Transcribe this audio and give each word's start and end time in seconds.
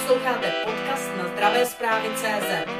Posloucháte 0.00 0.52
podcast 0.64 1.10
na 1.18 1.28
zdravé 1.28 1.66
zprávy 1.66 2.08
CZ. 2.16 2.70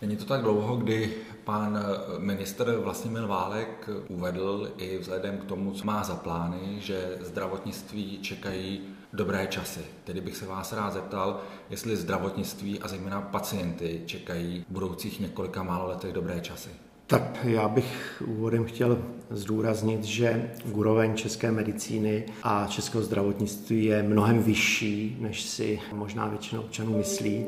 Není 0.00 0.16
to 0.16 0.24
tak 0.24 0.42
dlouho, 0.42 0.76
kdy 0.76 1.14
pan 1.44 1.84
minister 2.18 2.76
Vlastimil 2.76 3.28
Válek 3.28 3.88
uvedl 4.08 4.72
i 4.76 4.98
vzhledem 4.98 5.38
k 5.38 5.44
tomu, 5.44 5.72
co 5.72 5.84
má 5.84 6.04
za 6.04 6.16
plány, 6.16 6.80
že 6.80 7.18
zdravotnictví 7.20 8.18
čekají 8.22 8.80
dobré 9.12 9.46
časy. 9.46 9.80
Tedy 10.04 10.20
bych 10.20 10.36
se 10.36 10.46
vás 10.46 10.72
rád 10.72 10.92
zeptal, 10.92 11.40
jestli 11.70 11.96
zdravotnictví 11.96 12.80
a 12.80 12.88
zejména 12.88 13.20
pacienty 13.20 14.02
čekají 14.06 14.64
v 14.68 14.72
budoucích 14.72 15.20
několika 15.20 15.62
málo 15.62 15.88
letech 15.88 16.12
dobré 16.12 16.40
časy. 16.40 16.70
Tak 17.10 17.38
já 17.44 17.68
bych 17.68 18.22
úvodem 18.26 18.64
chtěl 18.64 18.98
zdůraznit, 19.30 20.04
že 20.04 20.50
úroveň 20.72 21.14
české 21.14 21.52
medicíny 21.52 22.24
a 22.42 22.66
českého 22.66 23.04
zdravotnictví 23.04 23.84
je 23.84 24.02
mnohem 24.02 24.42
vyšší, 24.42 25.16
než 25.20 25.42
si 25.42 25.80
možná 25.92 26.28
většina 26.28 26.60
občanů 26.60 26.98
myslí. 26.98 27.46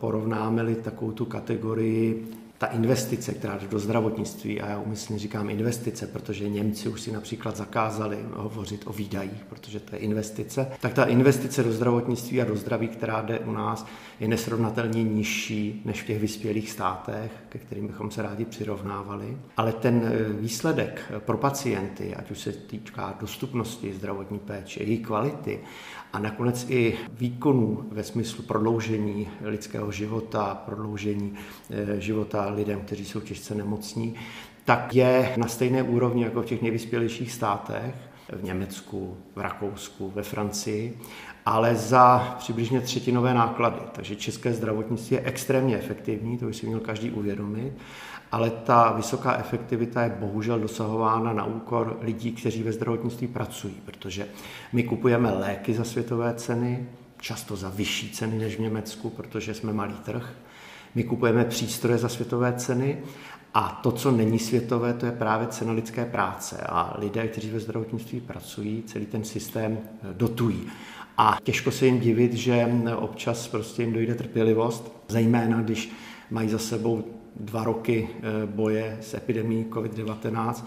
Porovnáme-li 0.00 0.74
takovou 0.74 1.12
tu 1.12 1.24
kategorii 1.24 2.26
ta 2.58 2.66
investice, 2.66 3.34
která 3.34 3.58
jde 3.58 3.68
do 3.68 3.78
zdravotnictví, 3.78 4.60
a 4.60 4.68
já 4.68 4.78
umyslně 4.78 5.18
říkám 5.18 5.50
investice, 5.50 6.06
protože 6.06 6.48
Němci 6.48 6.88
už 6.88 7.00
si 7.00 7.12
například 7.12 7.56
zakázali 7.56 8.18
hovořit 8.34 8.82
o 8.86 8.92
výdajích, 8.92 9.44
protože 9.48 9.80
to 9.80 9.94
je 9.94 10.00
investice, 10.00 10.66
tak 10.80 10.94
ta 10.94 11.04
investice 11.04 11.62
do 11.62 11.72
zdravotnictví 11.72 12.42
a 12.42 12.44
do 12.44 12.56
zdraví, 12.56 12.88
která 12.88 13.22
jde 13.22 13.38
u 13.38 13.52
nás, 13.52 13.86
je 14.20 14.28
nesrovnatelně 14.28 15.04
nižší 15.04 15.82
než 15.84 16.02
v 16.02 16.06
těch 16.06 16.20
vyspělých 16.20 16.70
státech, 16.70 17.32
ke 17.48 17.58
kterým 17.58 17.86
bychom 17.86 18.10
se 18.10 18.22
rádi 18.22 18.44
přirovnávali. 18.44 19.38
Ale 19.56 19.72
ten 19.72 20.02
e, 20.04 20.32
výsledek 20.32 21.12
pro 21.18 21.38
pacienty, 21.38 22.14
ať 22.14 22.30
už 22.30 22.38
se 22.38 22.52
týká 22.52 23.16
dostupnosti 23.20 23.92
zdravotní 23.92 24.38
péče, 24.38 24.82
její 24.82 24.98
kvality 24.98 25.60
a 26.12 26.18
nakonec 26.18 26.66
i 26.68 26.98
výkonů 27.10 27.84
ve 27.92 28.04
smyslu 28.04 28.44
prodloužení 28.44 29.28
lidského 29.40 29.92
života, 29.92 30.54
prodloužení 30.54 31.34
e, 31.70 32.00
života 32.00 32.50
lidem, 32.50 32.80
kteří 32.80 33.04
jsou 33.04 33.20
těžce 33.20 33.54
nemocní, 33.54 34.14
tak 34.64 34.94
je 34.94 35.34
na 35.36 35.48
stejné 35.48 35.82
úrovni 35.82 36.24
jako 36.24 36.42
v 36.42 36.46
těch 36.46 36.62
nejvyspělejších 36.62 37.32
státech, 37.32 37.94
v 38.32 38.44
Německu, 38.44 39.16
v 39.36 39.40
Rakousku, 39.40 40.12
ve 40.14 40.22
Francii, 40.22 40.98
ale 41.46 41.74
za 41.74 42.36
přibližně 42.38 42.80
třetinové 42.80 43.34
náklady. 43.34 43.80
Takže 43.92 44.16
české 44.16 44.52
zdravotnictví 44.52 45.16
je 45.16 45.22
extrémně 45.24 45.78
efektivní, 45.78 46.38
to 46.38 46.46
by 46.46 46.54
si 46.54 46.66
měl 46.66 46.80
každý 46.80 47.10
uvědomit, 47.10 47.72
ale 48.32 48.50
ta 48.50 48.92
vysoká 48.92 49.36
efektivita 49.36 50.02
je 50.02 50.16
bohužel 50.20 50.58
dosahována 50.58 51.32
na 51.32 51.44
úkor 51.44 51.98
lidí, 52.00 52.32
kteří 52.32 52.62
ve 52.62 52.72
zdravotnictví 52.72 53.26
pracují, 53.26 53.74
protože 53.84 54.28
my 54.72 54.82
kupujeme 54.82 55.32
léky 55.32 55.74
za 55.74 55.84
světové 55.84 56.34
ceny, 56.34 56.86
často 57.20 57.56
za 57.56 57.70
vyšší 57.70 58.10
ceny 58.10 58.38
než 58.38 58.56
v 58.56 58.60
Německu, 58.60 59.10
protože 59.10 59.54
jsme 59.54 59.72
malý 59.72 59.94
trh. 59.94 60.34
My 60.94 61.04
kupujeme 61.04 61.44
přístroje 61.44 61.98
za 61.98 62.08
světové 62.08 62.52
ceny 62.52 62.98
a 63.54 63.80
to, 63.82 63.92
co 63.92 64.10
není 64.10 64.38
světové, 64.38 64.94
to 64.94 65.06
je 65.06 65.12
právě 65.12 65.46
cena 65.46 65.72
lidské 65.72 66.04
práce. 66.04 66.56
A 66.68 66.96
lidé, 66.98 67.28
kteří 67.28 67.50
ve 67.50 67.60
zdravotnictví 67.60 68.20
pracují, 68.20 68.82
celý 68.86 69.06
ten 69.06 69.24
systém 69.24 69.78
eh, 69.82 70.06
dotují. 70.12 70.66
A 71.16 71.38
těžko 71.42 71.70
se 71.70 71.86
jim 71.86 72.00
divit, 72.00 72.32
že 72.32 72.68
občas 72.96 73.48
prostě 73.48 73.82
jim 73.82 73.92
dojde 73.92 74.14
trpělivost, 74.14 74.92
zejména 75.08 75.62
když 75.62 75.92
mají 76.30 76.48
za 76.48 76.58
sebou 76.58 77.04
dva 77.40 77.64
roky 77.64 78.08
eh, 78.12 78.46
boje 78.46 78.98
s 79.00 79.14
epidemí 79.14 79.66
COVID-19, 79.70 80.64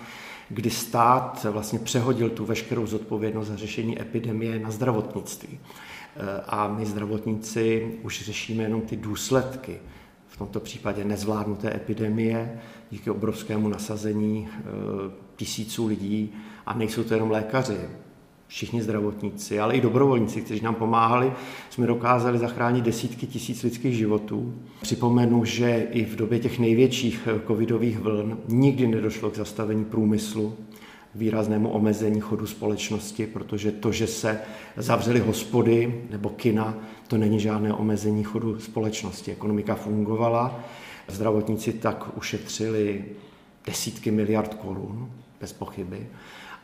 kdy 0.50 0.70
stát 0.70 1.46
vlastně 1.52 1.80
přehodil 1.80 2.30
tu 2.30 2.46
veškerou 2.46 2.86
zodpovědnost 2.88 3.48
za 3.48 3.56
řešení 3.56 4.02
epidemie 4.02 4.60
na 4.60 4.72
zdravotnictví. 4.72 5.60
Eh, 5.60 6.42
a 6.48 6.68
my 6.68 6.86
zdravotníci 6.86 7.92
už 8.04 8.22
řešíme 8.22 8.64
jenom 8.64 8.82
ty 8.82 8.96
důsledky 8.96 9.80
tomto 10.42 10.60
případě 10.60 11.04
nezvládnuté 11.04 11.76
epidemie 11.76 12.60
díky 12.92 13.10
obrovskému 13.10 13.70
nasazení 13.70 14.48
e, 14.50 14.62
tisíců 15.36 15.88
lidí 15.88 16.34
a 16.66 16.74
nejsou 16.74 17.04
to 17.04 17.14
jenom 17.14 17.32
lékaři, 17.32 17.78
všichni 18.48 18.82
zdravotníci, 18.82 19.60
ale 19.60 19.76
i 19.76 19.82
dobrovolníci, 19.82 20.42
kteří 20.42 20.62
nám 20.64 20.76
pomáhali, 20.76 21.34
jsme 21.70 21.88
dokázali 21.88 22.38
zachránit 22.38 22.86
desítky 22.86 23.28
tisíc 23.28 23.64
lidských 23.64 23.98
životů. 23.98 24.54
Připomenu, 24.82 25.46
že 25.46 25.88
i 25.92 26.06
v 26.06 26.16
době 26.16 26.40
těch 26.40 26.60
největších 26.60 27.28
e, 27.28 27.48
covidových 27.48 28.00
vln 28.00 28.38
nikdy 28.48 28.88
nedošlo 28.88 29.32
k 29.32 29.36
zastavení 29.36 29.86
průmyslu, 29.86 30.58
výraznému 31.16 31.70
omezení 31.70 32.20
chodu 32.20 32.48
společnosti, 32.48 33.28
protože 33.28 33.72
to, 33.72 33.92
že 33.92 34.08
se 34.08 34.42
zavřely 34.78 35.20
hospody 35.20 36.04
nebo 36.10 36.30
kina, 36.30 36.78
to 37.08 37.18
není 37.18 37.40
žádné 37.40 37.74
omezení 37.74 38.24
chodu 38.24 38.60
společnosti. 38.60 39.32
Ekonomika 39.32 39.76
fungovala, 39.76 40.60
zdravotníci 41.08 41.74
tak 41.74 42.18
ušetřili 42.18 43.06
desítky 43.66 44.12
miliard 44.12 44.54
korun, 44.54 45.12
bez 45.42 45.54
pochyby. 45.54 46.08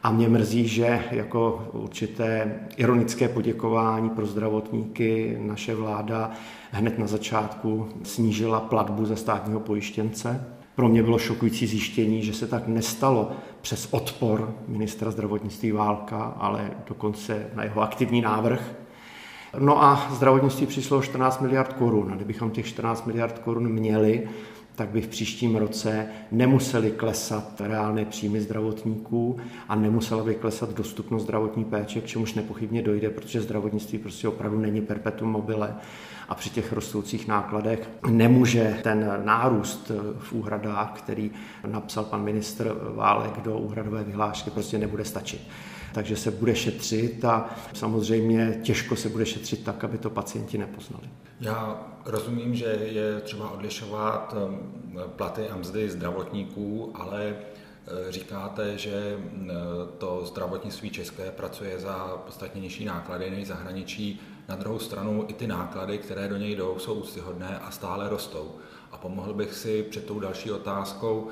A 0.04 0.12
mě 0.12 0.30
mrzí, 0.30 0.68
že 0.68 1.04
jako 1.12 1.70
určité 1.74 2.60
ironické 2.78 3.30
poděkování 3.30 4.10
pro 4.10 4.26
zdravotníky 4.26 5.38
naše 5.42 5.76
vláda 5.76 6.32
hned 6.72 7.00
na 7.00 7.08
začátku 7.08 7.90
snížila 8.04 8.60
platbu 8.60 9.06
za 9.06 9.16
státního 9.16 9.60
pojištěnce, 9.60 10.57
pro 10.78 10.90
mě 10.90 11.04
bylo 11.04 11.20
šokující 11.20 11.68
zjištění, 11.68 12.24
že 12.24 12.34
se 12.34 12.48
tak 12.48 12.68
nestalo 12.68 13.32
přes 13.62 13.88
odpor 13.92 14.56
ministra 14.68 15.12
zdravotnictví 15.12 15.72
Válka, 15.72 16.24
ale 16.24 16.72
dokonce 16.88 17.48
na 17.56 17.64
jeho 17.64 17.82
aktivní 17.82 18.22
návrh. 18.22 18.76
No 19.60 19.84
a 19.84 20.08
zdravotnictví 20.12 20.66
přišlo 20.66 21.02
14 21.02 21.42
miliard 21.42 21.74
korun. 21.74 22.12
Kdybychom 22.16 22.52
těch 22.52 22.68
14 22.68 23.06
miliard 23.06 23.40
korun 23.40 23.70
měli, 23.70 24.30
tak 24.76 24.90
by 24.90 25.02
v 25.02 25.08
příštím 25.08 25.56
roce 25.56 26.08
nemuseli 26.32 26.92
klesat 26.92 27.62
reálné 27.62 28.06
příjmy 28.06 28.42
zdravotníků 28.42 29.38
a 29.70 29.76
nemusela 29.76 30.24
by 30.24 30.36
klesat 30.36 30.74
dostupnost 30.74 31.24
zdravotní 31.24 31.66
péče, 31.66 32.02
k 32.02 32.06
čemuž 32.06 32.34
nepochybně 32.34 32.82
dojde, 32.82 33.10
protože 33.10 33.42
zdravotnictví 33.42 33.98
prostě 33.98 34.28
opravdu 34.28 34.60
není 34.60 34.82
perpetuum 34.82 35.32
mobile 35.32 35.76
a 36.30 36.36
při 36.36 36.50
těch 36.50 36.74
rostoucích 36.74 37.28
nákladech 37.28 37.90
nemůže 38.10 38.78
ten 38.84 39.22
nárůst 39.26 39.92
v 40.20 40.34
úhradách, 40.34 40.92
který 40.98 41.32
napsal 41.68 42.04
pan 42.04 42.24
ministr 42.24 42.76
Válek 42.96 43.42
do 43.42 43.58
úhradové 43.58 44.04
vyhlášky, 44.04 44.50
prostě 44.50 44.78
nebude 44.78 45.06
stačit 45.06 45.42
takže 45.98 46.16
se 46.16 46.32
bude 46.32 46.56
šetřit 46.56 47.26
a 47.26 47.50
samozřejmě 47.74 48.60
těžko 48.64 48.96
se 48.96 49.10
bude 49.10 49.26
šetřit 49.26 49.64
tak, 49.64 49.84
aby 49.84 49.98
to 49.98 50.10
pacienti 50.10 50.58
nepoznali. 50.58 51.10
Já 51.40 51.82
rozumím, 52.06 52.56
že 52.56 52.66
je 52.66 53.20
třeba 53.20 53.52
odlišovat 53.52 54.36
um, 54.48 55.02
platy 55.16 55.50
a 55.50 55.56
mzdy 55.56 55.90
zdravotníků, 55.90 56.92
ale 56.96 57.36
uh, 57.36 58.12
říkáte, 58.12 58.78
že 58.78 59.18
uh, 59.18 59.50
to 59.98 60.26
zdravotnictví 60.26 60.90
české 60.90 61.32
pracuje 61.32 61.80
za 61.80 62.22
podstatně 62.26 62.62
nižší 62.62 62.86
náklady 62.86 63.32
než 63.32 63.48
zahraničí. 63.48 64.22
Na 64.48 64.56
druhou 64.56 64.80
stranu 64.80 65.26
i 65.28 65.34
ty 65.34 65.48
náklady, 65.48 65.98
které 65.98 66.28
do 66.28 66.38
něj 66.38 66.56
jdou, 66.56 66.80
jsou 66.80 66.94
úctyhodné 66.94 67.60
a 67.60 67.72
stále 67.72 68.10
rostou. 68.10 68.56
A 68.92 68.98
pomohl 68.98 69.34
bych 69.34 69.54
si 69.54 69.84
před 69.84 70.06
tou 70.06 70.20
další 70.20 70.52
otázkou, 70.52 71.30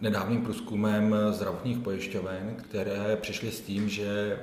nedávným 0.00 0.42
průzkumem 0.42 1.16
zdravotních 1.30 1.78
pojišťoven, 1.78 2.56
které 2.62 3.16
přišly 3.20 3.52
s 3.52 3.60
tím, 3.60 3.88
že 3.88 4.38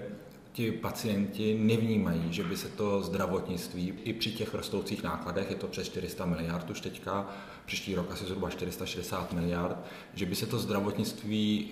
ti 0.54 0.72
pacienti 0.72 1.58
nevnímají, 1.62 2.34
že 2.34 2.44
by 2.44 2.58
se 2.58 2.68
to 2.68 3.02
zdravotnictví 3.02 3.94
i 4.04 4.14
při 4.14 4.32
těch 4.32 4.54
rostoucích 4.54 5.04
nákladech, 5.04 5.50
je 5.50 5.56
to 5.56 5.68
přes 5.68 5.88
400 5.88 6.26
miliard 6.26 6.70
už 6.70 6.82
teďka, 6.82 7.30
příští 7.66 7.96
rok 7.96 8.12
asi 8.12 8.26
zhruba 8.26 8.50
460 8.50 9.34
miliard, 9.34 9.78
že 10.14 10.26
by 10.26 10.36
se 10.36 10.46
to 10.46 10.60
zdravotnictví 10.60 11.72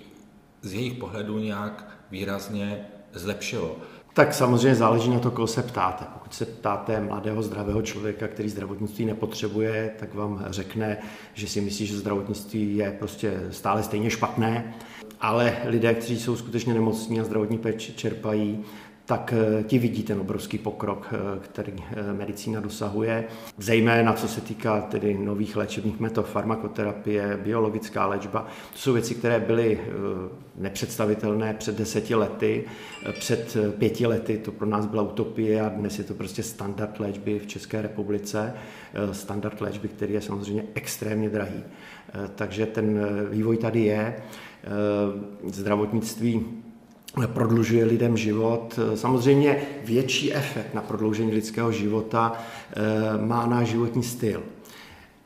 z 0.62 0.74
jejich 0.74 0.94
pohledu 0.94 1.40
nějak 1.40 1.98
výrazně 2.12 2.88
zlepšilo. 3.14 3.78
Tak 4.14 4.34
samozřejmě 4.34 4.76
záleží 4.76 5.10
na 5.10 5.20
to, 5.20 5.32
koho 5.32 5.48
se 5.48 5.64
ptáte. 5.64 6.06
Pokud 6.14 6.34
se 6.34 6.46
ptáte 6.46 7.02
mladého, 7.02 7.44
zdravého 7.44 7.82
člověka, 7.82 8.28
který 8.28 8.50
zdravotnictví 8.50 9.06
nepotřebuje, 9.06 9.94
tak 10.00 10.14
vám 10.14 10.46
řekne, 10.50 10.98
že 11.34 11.48
si 11.48 11.62
myslí, 11.62 11.86
že 11.86 11.98
zdravotnictví 11.98 12.78
je 12.78 12.92
prostě 12.92 13.42
stále 13.52 13.84
stejně 13.84 14.10
špatné. 14.10 14.74
Ale 15.22 15.58
lidé, 15.66 15.94
kteří 15.94 16.20
jsou 16.20 16.36
skutečně 16.36 16.74
nemocní 16.74 17.20
a 17.20 17.24
zdravotní 17.24 17.58
péči 17.58 17.94
čerpají, 17.94 18.64
tak 19.14 19.34
eh, 19.34 19.64
ti 19.64 19.80
vidí 19.80 20.04
ten 20.04 20.20
obrovský 20.20 20.58
pokrok, 20.58 21.14
eh, 21.14 21.40
který 21.42 21.74
eh, 21.78 22.14
medicína 22.14 22.60
dosahuje. 22.60 23.24
Zejména 23.58 24.14
co 24.14 24.28
se 24.28 24.42
týká 24.42 24.82
tedy 24.82 25.18
nových 25.18 25.56
léčebných 25.56 26.00
metod, 26.00 26.28
farmakoterapie, 26.28 27.40
biologická 27.44 28.08
léčba. 28.08 28.48
To 28.74 28.78
jsou 28.78 28.94
věci, 28.94 29.16
které 29.16 29.40
byly 29.40 29.80
nepředstavitelné 30.56 31.54
před 31.54 31.78
deseti 31.78 32.16
lety, 32.16 32.64
před 33.12 33.58
pěti 33.78 34.08
lety 34.08 34.38
to 34.38 34.52
pro 34.52 34.68
nás 34.68 34.86
byla 34.86 35.04
utopie 35.04 35.62
a 35.62 35.70
dnes 35.70 35.98
je 35.98 36.04
to 36.04 36.14
prostě 36.14 36.44
standard 36.44 37.00
léčby 37.00 37.40
v 37.40 37.48
České 37.48 37.82
republice. 37.82 38.54
Standard 39.12 39.62
léčby, 39.62 39.88
který 39.88 40.14
je 40.14 40.22
samozřejmě 40.22 40.64
extrémně 40.74 41.30
drahý. 41.30 41.64
Takže 42.36 42.66
ten 42.66 43.00
vývoj 43.30 43.58
tady 43.58 43.82
je. 43.82 44.16
Zdravotnictví 45.44 46.64
prodlužuje 47.28 47.86
lidem 47.86 48.18
život. 48.18 48.80
Samozřejmě 48.96 49.62
větší 49.84 50.34
efekt 50.34 50.74
na 50.74 50.82
prodloužení 50.82 51.32
lidského 51.32 51.72
života 51.72 52.34
má 53.22 53.46
náš 53.46 53.68
životní 53.68 54.04
styl. 54.04 54.44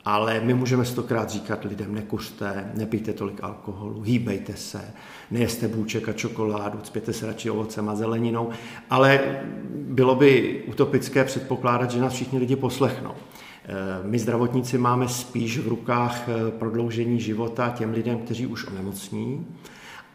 Ale 0.08 0.40
my 0.40 0.54
můžeme 0.54 0.84
stokrát 0.84 1.30
říkat 1.30 1.64
lidem, 1.64 1.94
nekuřte, 1.94 2.70
nepijte 2.74 3.12
tolik 3.12 3.44
alkoholu, 3.44 4.00
hýbejte 4.00 4.56
se, 4.56 4.94
nejeste 5.30 5.68
bůček 5.68 6.08
a 6.08 6.12
čokoládu, 6.12 6.78
cpěte 6.82 7.12
se 7.12 7.26
radši 7.26 7.50
ovocem 7.50 7.88
a 7.88 7.94
zeleninou, 7.94 8.50
ale 8.90 9.40
bylo 9.70 10.14
by 10.14 10.62
utopické 10.66 11.24
předpokládat, 11.24 11.90
že 11.90 12.00
nás 12.00 12.12
všichni 12.12 12.38
lidi 12.38 12.56
poslechnou. 12.56 13.10
Eh, 13.10 13.74
my 14.02 14.18
zdravotníci 14.18 14.78
máme 14.78 15.08
spíš 15.08 15.58
v 15.58 15.68
rukách 15.68 16.28
eh, 16.28 16.50
prodloužení 16.50 17.20
života 17.20 17.74
těm 17.78 17.92
lidem, 17.92 18.18
kteří 18.18 18.46
už 18.46 18.66
onemocní. 18.66 19.46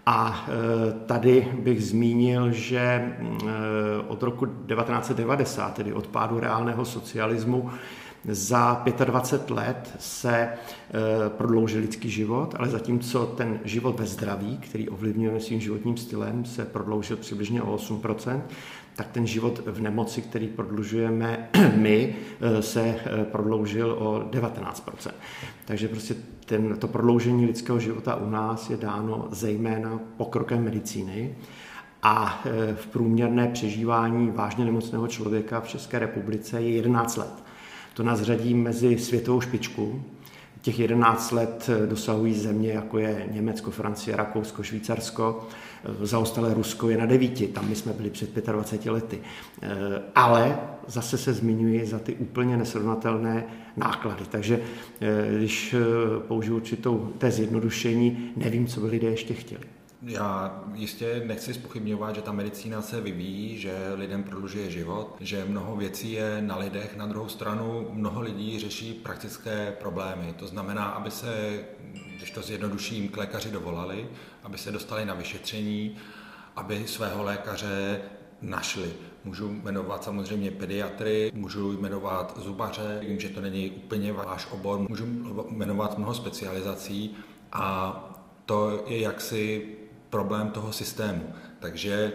A 0.06 0.46
eh, 0.48 0.94
tady 1.06 1.48
bych 1.60 1.84
zmínil, 1.84 2.52
že 2.52 3.16
od 4.08 4.24
roku 4.24 4.46
1990, 4.46 5.74
tedy 5.74 5.94
od 5.94 6.08
pádu 6.08 6.40
reálného 6.40 6.86
socialismu, 6.86 7.70
za 8.28 8.84
25 9.06 9.50
let 9.56 9.96
se 10.00 10.38
eh, 10.38 10.50
prodloužil 11.30 11.82
lidský 11.82 12.10
život, 12.10 12.56
ale 12.58 12.70
zatímco 12.70 13.26
ten 13.26 13.60
život 13.64 14.00
ve 14.00 14.06
zdraví, 14.06 14.58
který 14.58 14.90
ovlivňujeme 14.90 15.40
svým 15.40 15.60
životním 15.60 15.98
stylem, 15.98 16.46
se 16.46 16.66
prodloužil 16.66 17.18
přibližně 17.18 17.62
o 17.62 17.76
8%, 17.76 18.42
tak 18.96 19.08
ten 19.08 19.28
život 19.28 19.62
v 19.66 19.82
nemoci, 19.82 20.22
který 20.22 20.48
prodlužujeme 20.48 21.50
my, 21.76 22.16
eh, 22.42 22.62
se 22.62 22.82
eh, 22.82 23.24
prodloužil 23.24 23.92
o 23.92 24.20
19%. 24.32 25.12
Takže 25.66 25.88
prostě 25.88 26.16
ten, 26.46 26.78
to 26.78 26.88
prodloužení 26.88 27.46
lidského 27.46 27.80
života 27.80 28.16
u 28.16 28.30
nás 28.30 28.70
je 28.70 28.78
dáno 28.78 29.28
zejména 29.32 30.00
pokrokem 30.18 30.64
medicíny 30.64 31.36
a 32.04 32.44
v 32.76 32.88
průměrné 32.88 33.48
přežívání 33.48 34.32
vážně 34.32 34.66
nemocného 34.66 35.08
člověka 35.08 35.62
v 35.62 35.68
České 35.68 36.00
republice 36.00 36.62
je 36.62 36.70
11 36.70 37.18
let. 37.18 37.44
To 37.94 38.04
nás 38.04 38.22
řadí 38.22 38.54
mezi 38.54 39.00
světovou 39.00 39.42
špičku. 39.42 40.04
Těch 40.64 40.80
11 40.80 41.32
let 41.32 41.70
dosahují 41.86 42.34
země, 42.34 42.72
jako 42.72 42.98
je 42.98 43.30
Německo, 43.32 43.72
Francie, 43.72 44.18
Rakousko, 44.18 44.64
Švýcarsko. 44.64 45.48
Zaostalé 46.02 46.54
Rusko 46.54 46.90
je 46.90 46.98
na 46.98 47.06
devíti, 47.06 47.48
tam 47.48 47.70
my 47.70 47.76
jsme 47.76 47.94
byli 47.94 48.10
před 48.10 48.46
25 48.46 48.92
lety. 48.92 49.20
Ale 50.16 50.60
zase 50.88 51.18
se 51.18 51.34
zmiňuji 51.34 51.86
za 51.86 52.00
ty 52.00 52.14
úplně 52.14 52.58
nesrovnatelné 52.58 53.46
náklady. 53.78 54.24
Takže 54.30 54.60
když 55.38 55.76
použiju 56.28 56.56
určitou 56.56 57.14
té 57.18 57.32
zjednodušení, 57.32 58.32
nevím, 58.38 58.68
co 58.68 58.80
by 58.80 58.88
lidé 58.88 59.08
ještě 59.08 59.34
chtěli. 59.34 59.64
Já 60.06 60.62
jistě 60.74 61.24
nechci 61.26 61.54
spochybňovat, 61.54 62.16
že 62.16 62.22
ta 62.22 62.32
medicína 62.32 62.82
se 62.82 63.02
vyvíjí, 63.02 63.58
že 63.58 63.92
lidem 63.96 64.24
prodlužuje 64.24 64.72
život, 64.72 65.16
že 65.20 65.46
mnoho 65.46 65.76
věcí 65.76 66.12
je 66.12 66.42
na 66.42 66.58
lidech. 66.58 66.96
Na 66.96 67.08
druhou 67.08 67.30
stranu 67.30 67.88
mnoho 67.92 68.22
lidí 68.22 68.60
řeší 68.60 68.94
praktické 68.94 69.76
problémy. 69.80 70.34
To 70.40 70.48
znamená, 70.48 70.86
aby 70.86 71.12
se, 71.12 71.64
když 72.18 72.32
to 72.32 72.42
zjednoduším, 72.42 73.10
k 73.10 73.18
lékaři 73.18 73.52
dovolali, 73.52 74.10
aby 74.44 74.58
se 74.58 74.72
dostali 74.72 75.06
na 75.06 75.14
vyšetření, 75.14 75.98
aby 76.56 76.88
svého 76.88 77.24
lékaře 77.24 78.02
našli. 78.42 78.94
Můžu 79.24 79.50
jmenovat 79.50 80.04
samozřejmě 80.04 80.52
pediatry, 80.52 81.32
můžu 81.36 81.72
jmenovat 81.72 82.40
zubaře, 82.44 83.00
vím, 83.08 83.20
že 83.20 83.30
to 83.30 83.42
není 83.42 83.72
úplně 83.72 84.14
váš 84.14 84.48
obor, 84.52 84.80
můžu 84.80 85.06
jmenovat 85.50 85.98
mnoho 85.98 86.14
specializací 86.14 87.16
a 87.52 88.10
to 88.46 88.84
je 88.88 89.00
jaksi 89.00 89.68
problém 90.14 90.50
toho 90.50 90.72
systému. 90.72 91.24
Takže 91.60 92.12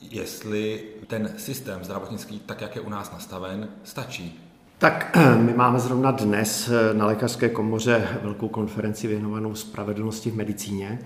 jestli 0.00 0.84
ten 1.06 1.32
systém 1.36 1.84
zdravotnický, 1.84 2.38
tak 2.38 2.60
jak 2.60 2.76
je 2.76 2.82
u 2.82 2.88
nás 2.88 3.12
nastaven, 3.12 3.68
stačí. 3.84 4.40
Tak 4.78 5.16
my 5.36 5.54
máme 5.54 5.78
zrovna 5.80 6.10
dnes 6.10 6.70
na 6.92 7.06
lékařské 7.06 7.48
komoře 7.48 8.08
velkou 8.22 8.48
konferenci 8.48 9.06
věnovanou 9.06 9.54
spravedlnosti 9.54 10.30
v 10.30 10.36
medicíně. 10.36 10.98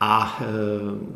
A 0.00 0.38
e, 0.40 0.44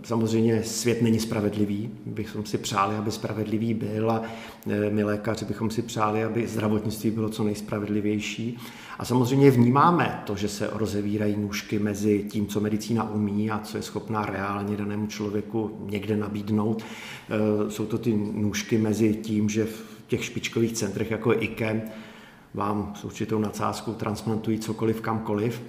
samozřejmě 0.07 0.63
svět 0.63 1.03
není 1.03 1.21
spravedlivý. 1.21 1.91
Bychom 2.07 2.47
si 2.47 2.59
přáli, 2.59 2.97
aby 2.97 3.11
spravedlivý 3.11 3.75
byl 3.75 4.11
a 4.11 4.23
e, 4.67 4.91
my 4.91 5.05
lékaři 5.05 5.45
bychom 5.45 5.71
si 5.71 5.83
přáli, 5.83 6.25
aby 6.25 6.47
zdravotnictví 6.47 7.11
bylo 7.11 7.29
co 7.29 7.45
nejspravedlivější. 7.45 8.59
A 8.99 9.05
samozřejmě 9.05 9.51
vnímáme 9.51 10.23
to, 10.27 10.37
že 10.37 10.49
se 10.49 10.71
rozevírají 10.73 11.37
nůžky 11.37 11.79
mezi 11.79 12.25
tím, 12.31 12.47
co 12.47 12.61
medicína 12.61 13.11
umí 13.11 13.51
a 13.51 13.59
co 13.59 13.77
je 13.77 13.83
schopná 13.83 14.27
reálně 14.27 14.77
danému 14.77 15.07
člověku 15.07 15.87
někde 15.91 16.17
nabídnout. 16.17 16.83
E, 16.83 17.71
jsou 17.71 17.87
to 17.87 17.99
ty 17.99 18.15
nůžky 18.35 18.79
mezi 18.79 19.15
tím, 19.15 19.49
že 19.49 19.65
v 19.65 19.85
těch 20.07 20.25
špičkových 20.25 20.73
centrech, 20.73 21.11
jako 21.11 21.33
je 21.33 21.39
IKEM, 21.39 21.83
vám 22.55 22.93
s 22.97 23.05
určitou 23.05 23.39
nadsázkou 23.39 23.93
transplantují 23.95 24.59
cokoliv 24.59 25.01
kamkoliv 25.01 25.63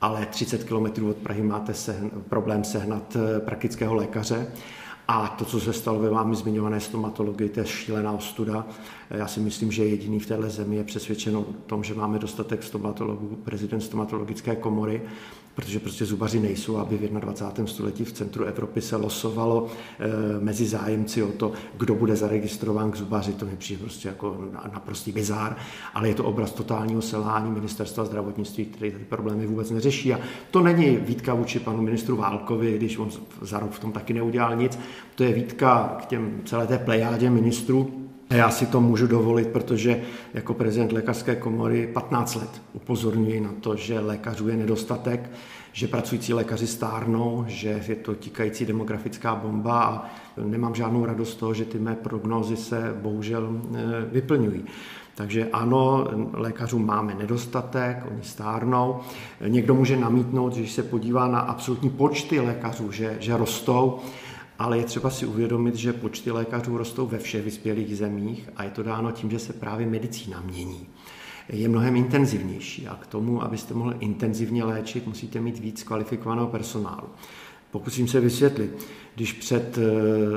ale 0.00 0.26
30 0.26 0.64
km 0.64 1.04
od 1.10 1.16
Prahy 1.16 1.42
máte 1.42 1.74
sehn, 1.74 2.10
problém 2.28 2.64
sehnat 2.64 3.16
eh, 3.16 3.40
praktického 3.40 3.94
lékaře. 3.94 4.46
A 5.08 5.28
to, 5.28 5.44
co 5.44 5.60
se 5.60 5.72
stalo 5.72 5.98
ve 5.98 6.10
vámi 6.10 6.36
zmiňované 6.36 6.80
stomatologii, 6.80 7.48
to 7.48 7.60
je 7.60 7.66
šílená 7.66 8.12
ostuda. 8.12 8.66
Já 9.10 9.26
si 9.26 9.40
myslím, 9.40 9.72
že 9.72 9.84
jediný 9.84 10.20
v 10.20 10.26
téhle 10.26 10.50
zemi 10.50 10.76
je 10.76 10.84
přesvědčen 10.84 11.36
o 11.36 11.44
tom, 11.66 11.84
že 11.84 11.94
máme 11.94 12.18
dostatek 12.18 12.62
stomatologů, 12.62 13.36
prezident 13.44 13.80
stomatologické 13.80 14.56
komory, 14.56 15.02
protože 15.54 15.80
prostě 15.80 16.04
zubaři 16.04 16.40
nejsou, 16.40 16.76
aby 16.76 16.96
v 16.96 17.00
21. 17.00 17.66
století 17.66 18.04
v 18.04 18.12
centru 18.12 18.44
Evropy 18.44 18.80
se 18.80 18.96
losovalo 18.96 19.66
e, 19.66 20.40
mezi 20.40 20.66
zájemci 20.66 21.22
o 21.22 21.32
to, 21.32 21.52
kdo 21.76 21.94
bude 21.94 22.16
zaregistrován 22.16 22.90
k 22.90 22.96
zubaři. 22.96 23.32
To 23.32 23.46
mi 23.46 23.56
přijde 23.56 23.82
prostě 23.82 24.08
jako 24.08 24.44
naprostý 24.72 25.12
bizár, 25.12 25.56
ale 25.94 26.08
je 26.08 26.14
to 26.14 26.24
obraz 26.24 26.52
totálního 26.52 27.02
selhání 27.02 27.50
ministerstva 27.50 28.04
zdravotnictví, 28.04 28.64
který 28.64 28.90
ty 28.90 28.98
problémy 28.98 29.46
vůbec 29.46 29.70
neřeší. 29.70 30.14
A 30.14 30.20
to 30.50 30.60
není 30.60 30.96
výtka 30.96 31.34
vůči 31.34 31.58
panu 31.58 31.82
ministru 31.82 32.16
Válkovi, 32.16 32.76
když 32.76 32.98
on 32.98 33.10
za 33.40 33.58
rok 33.58 33.70
v 33.70 33.78
tom 33.78 33.92
taky 33.92 34.12
neudělal 34.12 34.56
nic. 34.56 34.78
To 35.14 35.24
je 35.24 35.32
výtka 35.32 35.96
k 36.02 36.06
těm 36.06 36.40
celé 36.44 36.66
té 36.66 36.78
plejádě 36.78 37.30
ministrů, 37.30 38.09
já 38.36 38.50
si 38.50 38.66
to 38.66 38.80
můžu 38.80 39.06
dovolit, 39.06 39.48
protože 39.48 40.02
jako 40.34 40.54
prezident 40.54 40.92
lékařské 40.92 41.36
komory 41.36 41.86
15 41.86 42.34
let 42.34 42.62
upozorňuji 42.72 43.40
na 43.40 43.50
to, 43.60 43.76
že 43.76 44.00
lékařů 44.00 44.48
je 44.48 44.56
nedostatek, 44.56 45.30
že 45.72 45.88
pracující 45.88 46.34
lékaři 46.34 46.66
stárnou, 46.66 47.44
že 47.48 47.84
je 47.88 47.94
to 47.94 48.14
tikající 48.14 48.66
demografická 48.66 49.34
bomba 49.34 49.82
a 49.82 50.10
nemám 50.44 50.74
žádnou 50.74 51.04
radost 51.04 51.30
z 51.30 51.34
toho, 51.34 51.54
že 51.54 51.64
ty 51.64 51.78
mé 51.78 51.94
prognózy 51.94 52.56
se 52.56 52.94
bohužel 53.02 53.50
e, 53.50 53.80
vyplňují. 54.12 54.64
Takže 55.14 55.48
ano, 55.52 56.06
lékařů 56.32 56.78
máme 56.78 57.14
nedostatek, 57.14 58.06
oni 58.10 58.22
stárnou. 58.22 59.00
Někdo 59.48 59.74
může 59.74 59.96
namítnout, 59.96 60.52
že 60.52 60.60
když 60.60 60.72
se 60.72 60.82
podívá 60.82 61.28
na 61.28 61.40
absolutní 61.40 61.90
počty 61.90 62.40
lékařů, 62.40 62.92
že, 62.92 63.16
že 63.20 63.36
rostou, 63.36 63.98
ale 64.60 64.78
je 64.78 64.84
třeba 64.84 65.10
si 65.10 65.26
uvědomit, 65.26 65.74
že 65.74 65.92
počty 65.92 66.30
lékařů 66.30 66.78
rostou 66.78 67.06
ve 67.06 67.18
všech 67.18 67.44
vyspělých 67.44 67.96
zemích 67.96 68.48
a 68.56 68.64
je 68.64 68.70
to 68.70 68.82
dáno 68.82 69.12
tím, 69.12 69.30
že 69.30 69.38
se 69.38 69.52
právě 69.52 69.86
medicína 69.86 70.40
mění. 70.40 70.86
Je 71.48 71.68
mnohem 71.68 71.96
intenzivnější 71.96 72.88
a 72.88 72.94
k 72.94 73.06
tomu, 73.06 73.42
abyste 73.42 73.74
mohli 73.74 73.96
intenzivně 74.00 74.64
léčit, 74.64 75.06
musíte 75.06 75.40
mít 75.40 75.58
víc 75.58 75.82
kvalifikovaného 75.82 76.46
personálu. 76.48 77.08
Pokusím 77.70 78.08
se 78.08 78.20
vysvětlit. 78.20 78.86
Když 79.14 79.32
před 79.32 79.78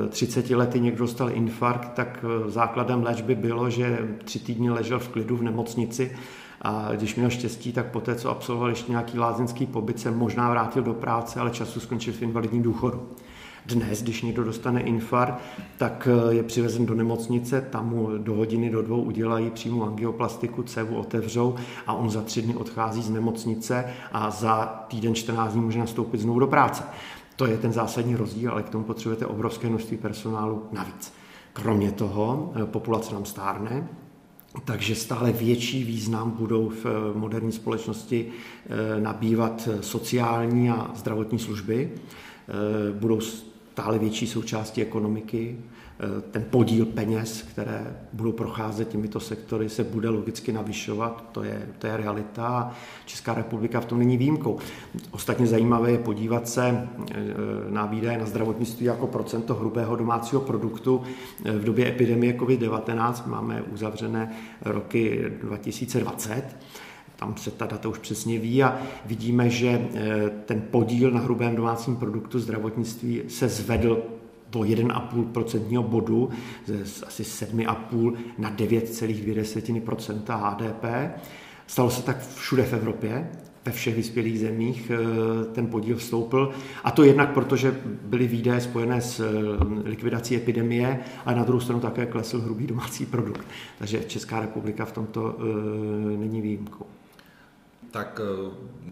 30 0.08 0.50
eh, 0.50 0.56
lety 0.56 0.80
někdo 0.80 0.98
dostal 0.98 1.30
infarkt, 1.30 1.92
tak 1.92 2.24
eh, 2.24 2.50
základem 2.50 3.02
léčby 3.02 3.34
bylo, 3.34 3.70
že 3.70 4.08
tři 4.24 4.38
týdny 4.38 4.70
ležel 4.70 4.98
v 4.98 5.08
klidu 5.08 5.36
v 5.36 5.42
nemocnici 5.42 6.16
a 6.62 6.88
když 6.94 7.14
měl 7.14 7.30
štěstí, 7.30 7.72
tak 7.72 7.90
poté, 7.90 8.14
co 8.14 8.30
absolvoval 8.30 8.68
ještě 8.68 8.92
nějaký 8.92 9.18
lázeňský 9.18 9.66
pobyt, 9.66 10.00
se 10.00 10.10
možná 10.10 10.50
vrátil 10.50 10.82
do 10.82 10.94
práce, 10.94 11.40
ale 11.40 11.50
času 11.50 11.80
skončil 11.80 12.12
v 12.12 12.22
invalidním 12.22 12.62
důchodu. 12.62 13.08
Dnes, 13.66 14.02
když 14.02 14.22
někdo 14.22 14.44
dostane 14.44 14.80
infarkt, 14.80 15.38
tak 15.76 16.08
eh, 16.10 16.34
je 16.34 16.42
přivezen 16.42 16.86
do 16.86 16.94
nemocnice, 16.94 17.60
tam 17.60 17.88
mu 17.88 18.18
do 18.18 18.34
hodiny, 18.34 18.70
do 18.70 18.82
dvou 18.82 19.02
udělají 19.02 19.50
přímo 19.50 19.86
angioplastiku, 19.86 20.62
cévu 20.62 20.96
otevřou 20.96 21.54
a 21.86 21.92
on 21.92 22.10
za 22.10 22.22
tři 22.22 22.42
dny 22.42 22.54
odchází 22.54 23.02
z 23.02 23.10
nemocnice 23.10 23.84
a 24.12 24.30
za 24.30 24.84
týden 24.88 25.14
14 25.14 25.52
dní 25.52 25.62
může 25.62 25.78
nastoupit 25.78 26.20
znovu 26.20 26.38
do 26.38 26.46
práce. 26.46 26.84
To 27.36 27.46
je 27.46 27.58
ten 27.58 27.72
zásadní 27.72 28.16
rozdíl, 28.16 28.50
ale 28.50 28.62
k 28.62 28.68
tomu 28.68 28.84
potřebujete 28.84 29.26
obrovské 29.26 29.68
množství 29.68 29.96
personálu 29.96 30.62
navíc. 30.72 31.12
Kromě 31.52 31.92
toho 31.92 32.52
eh, 32.54 32.66
populace 32.66 33.14
nám 33.14 33.24
stárne, 33.24 33.88
takže 34.64 34.94
stále 34.94 35.32
větší 35.32 35.84
význam 35.84 36.30
budou 36.30 36.68
v 36.68 36.86
eh, 36.86 37.18
moderní 37.18 37.52
společnosti 37.52 38.28
nabývat 39.00 39.68
sociální 39.80 40.70
a 40.70 40.90
zdravotní 40.94 41.38
služby. 41.38 41.90
Budou 42.92 43.20
stále 43.74 43.98
větší 43.98 44.26
součástí 44.26 44.82
ekonomiky. 44.82 45.56
Eh, 46.00 46.20
ten 46.30 46.44
podíl 46.50 46.86
peněz, 46.86 47.42
které 47.42 47.96
budou 48.12 48.32
procházet 48.32 48.88
těmito 48.88 49.20
sektory, 49.20 49.68
se 49.68 49.84
bude 49.84 50.08
logicky 50.08 50.52
navyšovat, 50.52 51.28
to 51.32 51.42
je, 51.42 51.68
to 51.78 51.86
je 51.86 51.96
realita. 51.96 52.70
Česká 53.06 53.34
republika 53.34 53.80
v 53.80 53.84
tom 53.84 53.98
není 53.98 54.16
výjimkou. 54.16 54.58
Ostatně 55.10 55.46
zajímavé 55.46 55.90
je 55.90 55.98
podívat 55.98 56.48
se 56.48 56.68
eh, 56.68 57.14
na 57.68 57.86
výdaje 57.86 58.18
na 58.18 58.26
zdravotnictví 58.26 58.86
jako 58.86 59.06
procento 59.06 59.54
hrubého 59.54 59.96
domácího 59.96 60.40
produktu. 60.40 61.02
Eh, 61.44 61.52
v 61.52 61.64
době 61.64 61.88
epidemie 61.88 62.32
COVID-19 62.32 63.26
máme 63.26 63.62
uzavřené 63.62 64.32
roky 64.64 65.24
2020 65.42 66.44
tam 67.16 67.36
se 67.36 67.50
ta 67.50 67.66
data 67.66 67.88
už 67.88 67.98
přesně 67.98 68.38
ví 68.38 68.62
a 68.62 68.78
vidíme, 69.06 69.50
že 69.50 69.88
ten 70.46 70.62
podíl 70.70 71.10
na 71.10 71.20
hrubém 71.20 71.56
domácím 71.56 71.96
produktu 71.96 72.38
zdravotnictví 72.38 73.22
se 73.28 73.48
zvedl 73.48 74.02
po 74.54 74.60
1,5% 74.60 75.82
bodu 75.82 76.30
z 76.84 77.02
asi 77.02 77.22
7,5 77.22 78.14
na 78.38 78.50
9,2% 78.50 80.22
HDP. 80.26 80.84
Stalo 81.66 81.90
se 81.90 82.02
tak 82.02 82.28
všude 82.34 82.62
v 82.62 82.72
Evropě, 82.72 83.30
ve 83.64 83.72
všech 83.72 83.96
vyspělých 83.96 84.40
zemích 84.40 84.90
eh, 84.94 85.44
ten 85.54 85.66
podíl 85.66 85.96
vstoupil. 85.96 86.50
A 86.84 86.90
to 86.90 87.04
jednak 87.04 87.32
proto, 87.34 87.56
že 87.56 87.80
byly 88.02 88.26
výdaje 88.26 88.60
spojené 88.60 89.00
s 89.00 89.20
eh, 89.20 89.88
likvidací 89.88 90.36
epidemie, 90.36 91.00
ale 91.24 91.36
na 91.36 91.44
druhou 91.44 91.60
stranu 91.60 91.80
také 91.80 92.06
klesl 92.06 92.40
hrubý 92.40 92.66
domácí 92.66 93.06
produkt. 93.06 93.46
Takže 93.78 94.04
Česká 94.04 94.40
republika 94.40 94.84
v 94.84 94.92
tomto 94.92 95.36
eh, 95.38 96.16
není 96.16 96.40
výjimkou. 96.40 96.86
Tak 97.94 98.20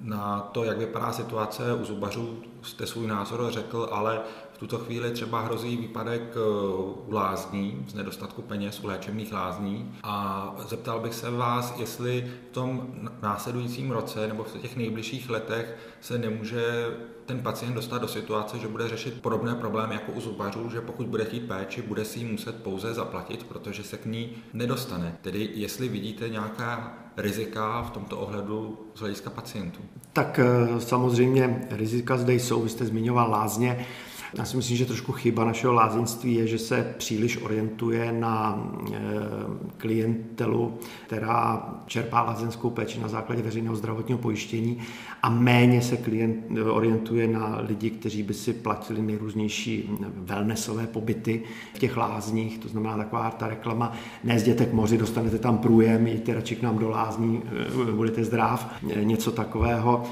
na 0.01 0.41
to, 0.41 0.65
jak 0.65 0.79
vypadá 0.79 1.13
situace 1.13 1.75
u 1.75 1.85
zubařů, 1.85 2.43
jste 2.63 2.87
svůj 2.87 3.07
názor 3.07 3.51
řekl, 3.51 3.89
ale 3.93 4.21
tuto 4.62 4.78
chvíli 4.78 5.11
třeba 5.11 5.40
hrozí 5.40 5.76
výpadek 5.76 6.23
eh, 6.37 6.40
u 6.76 7.12
lázní, 7.12 7.85
z 7.88 7.95
nedostatku 7.95 8.42
peněz 8.42 8.81
u 8.85 8.87
léčebných 8.87 9.33
lázní 9.33 9.95
a 10.02 10.57
zeptal 10.69 11.00
bych 11.00 11.14
se 11.14 11.31
vás, 11.31 11.75
jestli 11.78 12.31
v 12.50 12.54
tom 12.54 12.88
následujícím 13.23 13.90
roce 13.90 14.28
nebo 14.28 14.45
v 14.45 14.59
těch 14.59 14.76
nejbližších 14.76 15.31
letech 15.31 15.76
se 16.00 16.19
nemůže 16.19 16.87
ten 17.26 17.40
pacient 17.40 17.75
dostat 17.75 17.99
do 17.99 18.09
situace, 18.09 18.59
že 18.59 18.69
bude 18.69 18.88
řešit 18.88 19.23
podobné 19.23 19.54
problémy 19.54 19.95
jako 19.95 20.12
u 20.12 20.21
zubařů, 20.21 20.71
že 20.71 20.81
pokud 20.81 21.07
bude 21.07 21.25
chtít 21.25 21.49
péči, 21.49 21.83
bude 21.83 22.04
si 22.04 22.19
ji 22.19 22.25
muset 22.25 22.62
pouze 22.62 22.95
zaplatit, 22.95 23.45
protože 23.45 23.83
se 23.83 23.97
k 23.97 24.07
ní 24.07 24.31
nedostane. 24.52 25.16
Tedy 25.23 25.50
jestli 25.54 25.88
vidíte 25.88 26.28
nějaká 26.28 26.99
rizika 27.16 27.83
v 27.83 27.90
tomto 27.90 28.19
ohledu 28.19 28.78
z 28.95 29.00
hlediska 29.00 29.31
pacientů? 29.31 29.81
Tak 30.12 30.38
eh, 30.38 30.81
samozřejmě 30.81 31.66
rizika 31.71 32.16
zde 32.16 32.35
jsou, 32.35 32.62
vy 32.62 32.69
jste 32.69 32.85
zmiňoval 32.85 33.31
lázně. 33.31 33.87
Já 34.39 34.45
si 34.45 34.57
myslím, 34.57 34.77
že 34.77 34.87
trošku 34.87 35.12
chyba 35.12 35.45
našeho 35.45 35.73
lázeňství 35.73 36.35
je, 36.35 36.47
že 36.47 36.59
se 36.59 36.95
příliš 36.99 37.43
orientuje 37.43 38.12
na 38.12 38.65
eh, 38.93 39.01
klientelu, 39.77 40.79
která 41.07 41.69
čerpá 41.87 42.23
lázeňskou 42.23 42.71
péči 42.71 43.01
na 43.01 43.09
základě 43.09 43.43
veřejného 43.43 43.77
zdravotního 43.77 44.19
pojištění 44.19 44.79
a 45.23 45.31
méně 45.31 45.83
se 45.83 45.97
klient 45.97 46.37
eh, 46.57 46.62
orientuje 46.62 47.29
na 47.29 47.61
lidi, 47.69 47.91
kteří 47.91 48.23
by 48.23 48.35
si 48.35 48.53
platili 48.53 49.03
nejrůznější 49.03 49.91
wellnessové 50.17 50.87
pobyty 50.87 51.43
v 51.75 51.79
těch 51.79 51.97
lázních, 51.97 52.59
to 52.59 52.69
znamená 52.69 52.97
taková 52.97 53.31
ta 53.31 53.49
reklama, 53.49 53.93
nezděte 54.25 54.67
k 54.67 54.73
moři, 54.73 54.99
dostanete 54.99 55.39
tam 55.39 55.59
průjem, 55.59 56.07
jděte 56.07 56.35
radši 56.35 56.57
k 56.57 56.62
nám 56.62 56.79
do 56.79 56.89
lázní, 56.89 57.43
eh, 57.89 57.93
budete 57.93 58.25
zdrav, 58.25 58.75
něco 59.03 59.31
takového 59.33 60.05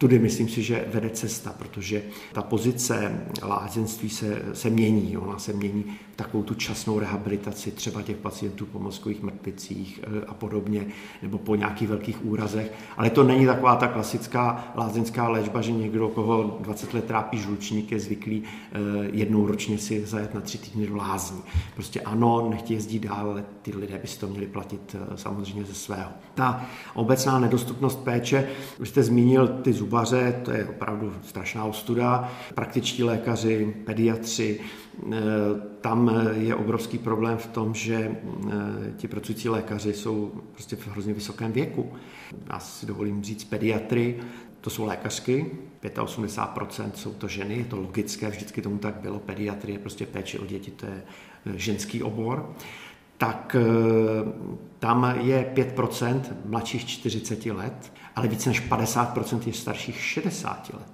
tudy 0.00 0.18
myslím 0.18 0.48
si, 0.48 0.62
že 0.62 0.84
vede 0.92 1.10
cesta, 1.10 1.54
protože 1.58 2.02
ta 2.32 2.42
pozice 2.42 3.24
lázeňství 3.42 4.10
se, 4.10 4.42
se 4.52 4.70
mění. 4.70 5.16
Ona 5.16 5.38
se 5.38 5.52
mění 5.52 5.84
v 6.12 6.16
takovou 6.16 6.42
tu 6.42 6.54
časnou 6.54 6.98
rehabilitaci 6.98 7.70
třeba 7.70 8.02
těch 8.02 8.16
pacientů 8.16 8.66
po 8.66 8.78
mozkových 8.78 9.22
mrtvicích 9.22 10.00
eh, 10.02 10.24
a 10.26 10.34
podobně, 10.34 10.86
nebo 11.22 11.38
po 11.38 11.54
nějakých 11.54 11.88
velkých 11.88 12.24
úrazech. 12.24 12.72
Ale 12.96 13.10
to 13.10 13.24
není 13.24 13.46
taková 13.46 13.76
ta 13.76 13.88
klasická 13.88 14.72
lázeňská 14.76 15.28
léčba, 15.28 15.60
že 15.60 15.72
někdo, 15.72 16.08
koho 16.08 16.58
20 16.60 16.94
let 16.94 17.04
trápí 17.04 17.38
žlučník, 17.38 17.92
je 17.92 18.00
zvyklý 18.00 18.42
eh, 18.42 18.78
jednou 19.12 19.46
ročně 19.46 19.78
si 19.78 20.06
zajet 20.06 20.34
na 20.34 20.40
tři 20.40 20.58
týdny 20.58 20.86
do 20.86 20.96
lázní. 20.96 21.42
Prostě 21.74 22.00
ano, 22.00 22.48
nechtějí 22.50 22.76
jezdit 22.76 22.98
dál, 22.98 23.30
ale 23.30 23.44
ty 23.62 23.76
lidé 23.76 23.98
by 23.98 24.08
si 24.08 24.18
to 24.18 24.26
měli 24.26 24.46
platit 24.46 24.96
eh, 24.98 25.16
samozřejmě 25.16 25.64
ze 25.64 25.74
svého. 25.74 26.10
Ta 26.34 26.66
obecná 26.94 27.38
nedostupnost 27.38 27.98
péče, 28.04 28.48
už 28.78 28.88
jste 28.88 29.02
zmínil 29.02 29.48
ty 29.48 29.72
zuby, 29.72 29.89
zubaře, 29.90 30.40
to 30.44 30.50
je 30.50 30.64
opravdu 30.64 31.12
strašná 31.22 31.64
ostuda, 31.64 32.32
praktičtí 32.54 33.04
lékaři, 33.04 33.74
pediatři, 33.84 34.60
e, 34.60 35.16
tam 35.80 36.10
je 36.32 36.54
obrovský 36.54 36.98
problém 36.98 37.38
v 37.38 37.46
tom, 37.46 37.74
že 37.74 37.94
e, 37.94 38.16
ti 38.96 39.08
pracující 39.08 39.48
lékaři 39.48 39.92
jsou 39.92 40.32
prostě 40.52 40.76
v 40.76 40.88
hrozně 40.88 41.14
vysokém 41.14 41.52
věku. 41.52 41.92
Já 42.52 42.58
si 42.58 42.86
dovolím 42.86 43.22
říct 43.22 43.44
pediatry, 43.44 44.18
to 44.60 44.70
jsou 44.70 44.84
lékařky, 44.84 45.46
85% 45.82 46.90
jsou 46.94 47.12
to 47.12 47.28
ženy, 47.28 47.58
je 47.58 47.64
to 47.64 47.76
logické, 47.76 48.30
vždycky 48.30 48.62
tomu 48.62 48.78
tak 48.78 48.94
bylo, 48.94 49.18
pediatrie, 49.18 49.78
prostě 49.78 50.06
péče 50.06 50.38
o 50.38 50.46
děti, 50.46 50.70
to 50.70 50.86
je 50.86 51.02
e, 51.46 51.58
ženský 51.58 52.02
obor 52.02 52.54
tak 53.20 53.56
tam 54.78 55.14
je 55.20 55.52
5% 55.54 56.20
mladších 56.44 56.86
40 56.86 57.46
let 57.46 57.92
ale 58.16 58.28
více 58.28 58.48
než 58.48 58.70
50% 58.70 59.40
je 59.46 59.52
starších 59.52 60.00
60 60.00 60.70
let. 60.74 60.92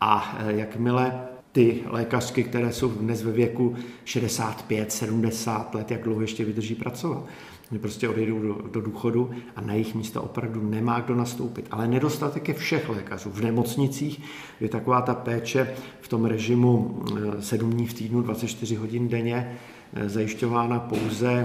A 0.00 0.38
e, 0.38 0.52
jakmile 0.52 1.22
ty 1.52 1.80
lékařky, 1.86 2.44
které 2.44 2.72
jsou 2.72 2.88
dnes 2.88 3.22
ve 3.22 3.32
věku 3.32 3.76
65, 4.04 4.92
70 4.92 5.74
let, 5.74 5.90
jak 5.90 6.02
dlouho 6.02 6.20
ještě 6.20 6.44
vydrží 6.44 6.74
pracovat. 6.74 7.24
Oni 7.70 7.78
prostě 7.78 8.08
odejdou 8.08 8.38
do, 8.38 8.54
do 8.72 8.80
důchodu 8.80 9.30
a 9.56 9.60
na 9.60 9.72
jejich 9.72 9.94
místo 9.94 10.22
opravdu 10.22 10.70
nemá 10.70 11.00
kdo 11.00 11.14
nastoupit. 11.14 11.66
Ale 11.70 11.88
nedostatek 11.88 12.48
je 12.48 12.54
všech 12.54 12.88
lékařů. 12.88 13.30
V 13.30 13.40
nemocnicích 13.40 14.20
je 14.60 14.68
taková 14.68 15.00
ta 15.00 15.14
péče 15.14 15.74
v 16.00 16.08
tom 16.08 16.24
režimu 16.24 17.02
7 17.40 17.70
e, 17.70 17.74
dní 17.74 17.86
v 17.86 17.94
týdnu, 17.94 18.22
24 18.22 18.74
hodin 18.74 19.08
denně, 19.08 19.58
zajišťována 20.06 20.80
pouze 20.80 21.44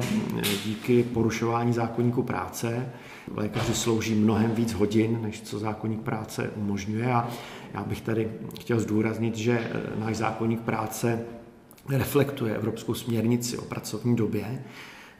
díky 0.65 1.03
porušování 1.03 1.73
zákonníku 1.73 2.23
práce 2.23 2.89
Lékaři 3.35 3.73
slouží 3.73 4.15
mnohem 4.15 4.51
víc 4.51 4.73
hodin, 4.73 5.19
než 5.21 5.41
co 5.41 5.59
zákonník 5.59 6.01
práce 6.01 6.51
umožňuje 6.55 7.13
a 7.13 7.29
já 7.73 7.83
bych 7.83 8.01
tady 8.01 8.31
chtěl 8.59 8.79
zdůraznit, 8.79 9.35
že 9.35 9.59
eh, 9.59 9.99
náš 9.99 10.15
zákonník 10.15 10.61
práce 10.61 11.21
reflektuje 11.89 12.55
Evropskou 12.55 12.93
směrnici 12.93 13.57
o 13.57 13.61
pracovní 13.61 14.15
době, 14.15 14.63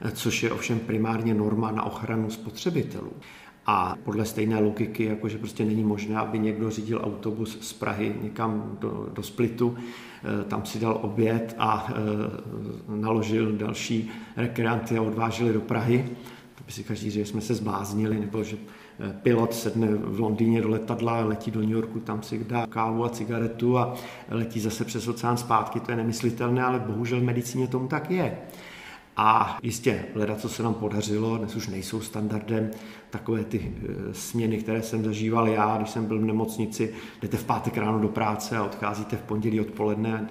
eh, 0.00 0.10
což 0.10 0.42
je 0.42 0.52
ovšem 0.52 0.78
primárně 0.78 1.34
norma 1.34 1.70
na 1.70 1.82
ochranu 1.82 2.30
spotřebitelů. 2.30 3.12
A 3.70 3.96
podle 4.04 4.24
stejné 4.24 4.58
logiky, 4.58 5.04
jakože 5.04 5.38
prostě 5.38 5.64
není 5.64 5.84
možné, 5.84 6.16
aby 6.16 6.38
někdo 6.38 6.70
řídil 6.70 7.00
autobus 7.04 7.58
z 7.60 7.72
Prahy 7.72 8.14
někam 8.22 8.76
do, 8.80 9.08
do 9.12 9.22
Splitu, 9.22 9.76
eh, 9.76 10.44
tam 10.44 10.64
si 10.64 10.78
dal 10.78 10.98
oběd 11.02 11.56
a 11.58 11.88
naložil 12.88 13.52
další 13.52 14.10
rekreanty 14.36 14.98
a 14.98 15.02
odvážili 15.02 15.52
do 15.52 15.60
Prahy 15.60 16.04
by 16.68 16.72
si 16.72 16.84
každý 16.84 17.10
že 17.10 17.24
jsme 17.24 17.40
se 17.40 17.54
zbláznili, 17.54 18.20
nebo 18.20 18.44
že 18.44 18.56
eh, 18.56 19.12
pilot 19.22 19.54
sedne 19.54 19.88
v 19.94 20.20
Londýně 20.20 20.62
do 20.62 20.68
letadla, 20.68 21.24
letí 21.24 21.50
do 21.50 21.60
New 21.60 21.70
Yorku, 21.70 22.00
tam 22.00 22.22
si 22.22 22.44
dá 22.44 22.66
kávu 22.66 23.04
a 23.04 23.08
cigaretu 23.08 23.78
a 23.78 23.94
letí 24.28 24.60
zase 24.60 24.84
přes 24.84 25.08
oceán 25.08 25.36
zpátky, 25.36 25.80
to 25.80 25.90
je 25.90 25.96
nemyslitelné, 25.96 26.62
ale 26.62 26.78
bohužel 26.78 27.20
v 27.20 27.24
medicíně 27.24 27.66
tomu 27.66 27.88
tak 27.88 28.10
je. 28.10 28.38
A 29.20 29.58
jistě, 29.62 30.04
leda, 30.14 30.34
co 30.34 30.48
se 30.48 30.62
nám 30.62 30.74
podařilo, 30.74 31.38
dnes 31.38 31.56
už 31.56 31.68
nejsou 31.68 32.00
standardem 32.00 32.70
takové 33.10 33.44
ty 33.44 33.72
eh, 33.82 34.14
směny, 34.14 34.58
které 34.58 34.82
jsem 34.82 35.04
zažíval 35.04 35.48
já, 35.48 35.76
když 35.76 35.90
jsem 35.90 36.06
byl 36.06 36.18
v 36.18 36.24
nemocnici, 36.24 36.94
jdete 37.22 37.36
v 37.36 37.44
pátek 37.44 37.76
ráno 37.76 37.98
do 37.98 38.08
práce 38.08 38.56
a 38.56 38.64
odcházíte 38.64 39.16
v 39.16 39.22
pondělí 39.22 39.60
odpoledne, 39.60 40.28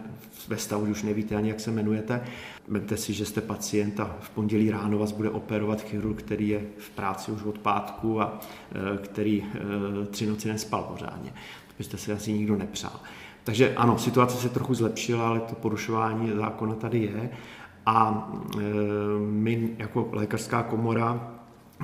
ve 0.47 0.57
stavu 0.57 0.85
už 0.85 1.03
nevíte 1.03 1.35
ani, 1.35 1.49
jak 1.49 1.59
se 1.59 1.71
jmenujete. 1.71 2.21
Vemte 2.67 2.97
si, 2.97 3.13
že 3.13 3.25
jste 3.25 3.41
pacient 3.41 3.99
a 3.99 4.17
v 4.19 4.29
pondělí 4.29 4.71
ráno 4.71 4.97
vás 4.97 5.11
bude 5.11 5.29
operovat 5.29 5.81
chirurg, 5.81 6.19
který 6.19 6.49
je 6.49 6.61
v 6.77 6.89
práci 6.89 7.31
už 7.31 7.43
od 7.43 7.57
pátku 7.57 8.21
a 8.21 8.39
eh, 8.71 8.97
který 8.97 9.43
eh, 9.43 10.05
tři 10.05 10.25
noci 10.25 10.47
nespal 10.47 10.83
pořádně. 10.83 11.29
To 11.67 11.73
byste 11.77 11.97
si 11.97 12.11
asi 12.11 12.33
nikdo 12.33 12.55
nepřál. 12.55 12.99
Takže 13.43 13.75
ano, 13.75 13.97
situace 13.97 14.37
se 14.37 14.49
trochu 14.49 14.73
zlepšila, 14.73 15.27
ale 15.27 15.39
to 15.39 15.55
porušování 15.55 16.31
zákona 16.35 16.75
tady 16.75 16.99
je. 16.99 17.29
A 17.87 18.31
e, 18.57 18.59
my 19.19 19.69
jako 19.77 20.09
lékařská 20.11 20.63
komora, 20.63 21.31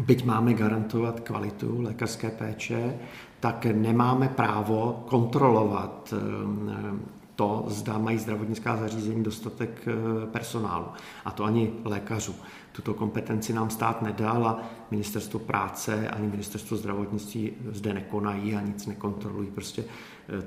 byť 0.06 0.26
máme 0.26 0.54
garantovat 0.54 1.20
kvalitu 1.20 1.82
lékařské 1.82 2.30
péče, 2.30 2.96
tak 3.40 3.66
nemáme 3.66 4.28
právo 4.28 5.04
kontrolovat 5.08 6.14
e, 6.14 7.14
to, 7.36 7.66
zda 7.68 7.98
mají 7.98 8.18
zdravotnická 8.18 8.78
zařízení 8.78 9.24
dostatek 9.24 9.88
e, 9.88 10.26
personálu. 10.26 10.86
A 11.26 11.32
to 11.32 11.44
ani 11.44 11.74
lékařů. 11.86 12.36
Tuto 12.72 12.94
kompetenci 12.94 13.54
nám 13.54 13.70
stát 13.70 14.02
nedal 14.02 14.48
a 14.48 14.60
ministerstvo 14.92 15.40
práce 15.40 16.10
ani 16.10 16.28
ministerstvo 16.28 16.78
zdravotnictví 16.78 17.52
zde 17.72 17.94
nekonají 17.94 18.56
a 18.56 18.62
nic 18.62 18.86
nekontrolují. 18.86 19.52
Prostě 19.52 19.84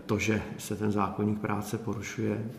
to, 0.07 0.19
že 0.19 0.43
se 0.59 0.77
ten 0.77 0.93
zákonník 0.93 1.39
práce 1.39 1.79
porušuje, 1.79 2.51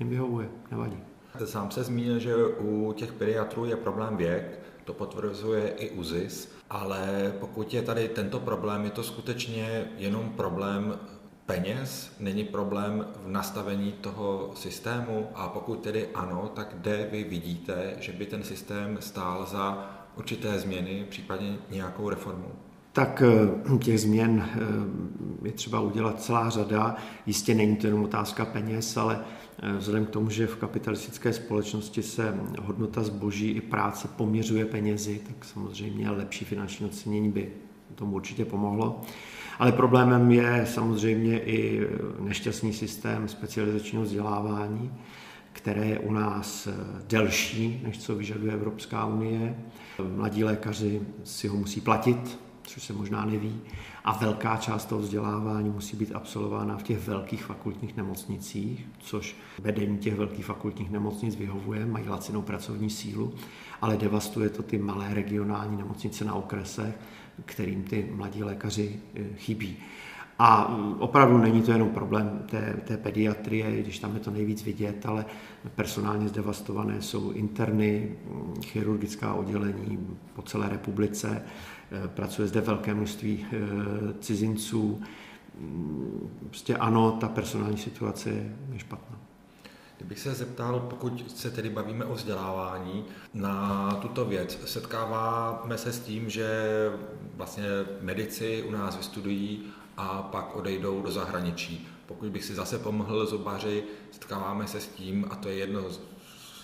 jim 0.00 0.08
vyhovuje, 0.08 0.48
nevadí. 0.70 1.11
Sám 1.44 1.70
se 1.70 1.84
zmínil, 1.84 2.18
že 2.18 2.36
u 2.46 2.92
těch 2.92 3.12
pediatrů 3.12 3.64
je 3.64 3.76
problém 3.76 4.16
věk, 4.16 4.58
to 4.84 4.92
potvrzuje 4.92 5.68
i 5.68 5.90
UZIS, 5.90 6.52
ale 6.70 7.32
pokud 7.40 7.74
je 7.74 7.82
tady 7.82 8.08
tento 8.08 8.40
problém, 8.40 8.84
je 8.84 8.90
to 8.90 9.02
skutečně 9.02 9.92
jenom 9.96 10.30
problém 10.30 10.98
peněz, 11.46 12.12
není 12.20 12.44
problém 12.44 13.06
v 13.24 13.28
nastavení 13.28 13.92
toho 13.92 14.50
systému 14.54 15.28
a 15.34 15.48
pokud 15.48 15.80
tedy 15.80 16.08
ano, 16.14 16.50
tak 16.54 16.68
kde 16.72 17.08
vy 17.10 17.24
vidíte, 17.24 17.96
že 18.00 18.12
by 18.12 18.26
ten 18.26 18.42
systém 18.42 18.98
stál 19.00 19.46
za 19.46 19.90
určité 20.16 20.58
změny, 20.58 21.06
případně 21.10 21.58
nějakou 21.70 22.08
reformu? 22.08 22.52
Tak 22.92 23.22
eh, 23.22 23.78
těch 23.78 24.00
změn 24.00 24.48
eh, 24.54 24.58
je 25.46 25.52
třeba 25.52 25.80
udělat 25.80 26.22
celá 26.22 26.50
řada. 26.50 26.96
Jistě 27.26 27.54
není 27.54 27.76
to 27.76 27.86
jenom 27.86 28.04
otázka 28.04 28.44
peněz, 28.44 28.96
ale 28.96 29.20
eh, 29.62 29.72
vzhledem 29.76 30.06
k 30.06 30.10
tomu, 30.10 30.30
že 30.30 30.46
v 30.46 30.56
kapitalistické 30.56 31.32
společnosti 31.32 32.02
se 32.02 32.38
hodnota 32.60 33.02
zboží 33.02 33.50
i 33.50 33.60
práce 33.60 34.08
poměřuje 34.08 34.64
penězi, 34.64 35.20
tak 35.26 35.44
samozřejmě 35.44 36.10
lepší 36.10 36.44
finanční 36.44 36.86
ocenění 36.86 37.30
by 37.30 37.48
tomu 37.94 38.16
určitě 38.16 38.44
pomohlo. 38.44 39.00
Ale 39.58 39.72
problémem 39.72 40.30
je 40.30 40.66
samozřejmě 40.68 41.40
i 41.40 41.88
nešťastný 42.20 42.72
systém 42.72 43.28
specializačního 43.28 44.04
vzdělávání, 44.04 44.92
které 45.52 45.86
je 45.86 45.98
u 45.98 46.12
nás 46.12 46.68
delší, 47.08 47.80
než 47.84 47.98
co 47.98 48.14
vyžaduje 48.14 48.52
Evropská 48.52 49.06
unie. 49.06 49.56
Mladí 50.16 50.44
lékaři 50.44 51.00
si 51.24 51.48
ho 51.48 51.56
musí 51.56 51.80
platit, 51.80 52.38
což 52.62 52.82
se 52.82 52.92
možná 52.92 53.24
neví, 53.24 53.60
a 54.04 54.12
velká 54.12 54.56
část 54.56 54.84
toho 54.84 55.00
vzdělávání 55.00 55.70
musí 55.70 55.96
být 55.96 56.14
absolvována 56.14 56.78
v 56.78 56.82
těch 56.82 57.06
velkých 57.06 57.44
fakultních 57.44 57.96
nemocnicích, 57.96 58.86
což 58.98 59.36
vedení 59.58 59.98
těch 59.98 60.14
velkých 60.14 60.44
fakultních 60.44 60.90
nemocnic 60.90 61.36
vyhovuje, 61.36 61.86
mají 61.86 62.08
lacinou 62.08 62.42
pracovní 62.42 62.90
sílu, 62.90 63.34
ale 63.80 63.96
devastuje 63.96 64.48
to 64.48 64.62
ty 64.62 64.78
malé 64.78 65.14
regionální 65.14 65.76
nemocnice 65.76 66.24
na 66.24 66.34
okresech, 66.34 66.94
kterým 67.44 67.82
ty 67.82 68.10
mladí 68.14 68.44
lékaři 68.44 69.00
eh, 69.14 69.22
chybí. 69.36 69.76
A 70.38 70.68
mm, 70.70 70.94
opravdu 70.98 71.38
není 71.38 71.62
to 71.62 71.72
jenom 71.72 71.88
problém 71.88 72.42
té, 72.46 72.80
té 72.84 72.96
pediatrie, 72.96 73.82
když 73.82 73.98
tam 73.98 74.14
je 74.14 74.20
to 74.20 74.30
nejvíc 74.30 74.64
vidět, 74.64 75.06
ale 75.06 75.24
personálně 75.74 76.28
zdevastované 76.28 77.02
jsou 77.02 77.30
interny, 77.30 78.16
mm, 78.30 78.62
chirurgická 78.62 79.34
oddělení 79.34 80.16
po 80.34 80.42
celé 80.42 80.68
republice, 80.68 81.42
pracuje 82.06 82.48
zde 82.48 82.60
velké 82.60 82.94
množství 82.94 83.46
eh, 83.52 83.58
cizinců. 84.20 85.02
Mm, 85.58 86.30
prostě 86.46 86.76
ano, 86.76 87.12
ta 87.20 87.28
personální 87.28 87.78
situace 87.78 88.30
je 88.72 88.78
špatná. 88.78 89.18
Kdybych 89.96 90.18
se 90.18 90.34
zeptal, 90.34 90.80
pokud 90.80 91.30
se 91.36 91.50
tedy 91.50 91.70
bavíme 91.70 92.04
o 92.04 92.14
vzdělávání, 92.14 93.04
na 93.34 93.90
tuto 93.94 94.24
věc, 94.24 94.58
setkáváme 94.64 95.78
se 95.78 95.92
s 95.92 96.00
tím, 96.00 96.30
že 96.30 96.48
vlastně 97.34 97.64
medici 98.00 98.64
u 98.68 98.70
nás 98.70 98.96
vystudují 98.96 99.62
a 99.96 100.22
pak 100.22 100.56
odejdou 100.56 101.02
do 101.02 101.10
zahraničí. 101.10 101.88
Pokud 102.06 102.28
bych 102.28 102.44
si 102.44 102.54
zase 102.54 102.78
pomohl 102.78 103.26
zubaři, 103.26 103.84
setkáváme 104.10 104.66
se 104.66 104.80
s 104.80 104.88
tím, 104.88 105.26
a 105.30 105.36
to 105.36 105.48
je 105.48 105.54
jedno 105.54 105.90
z 105.90 106.00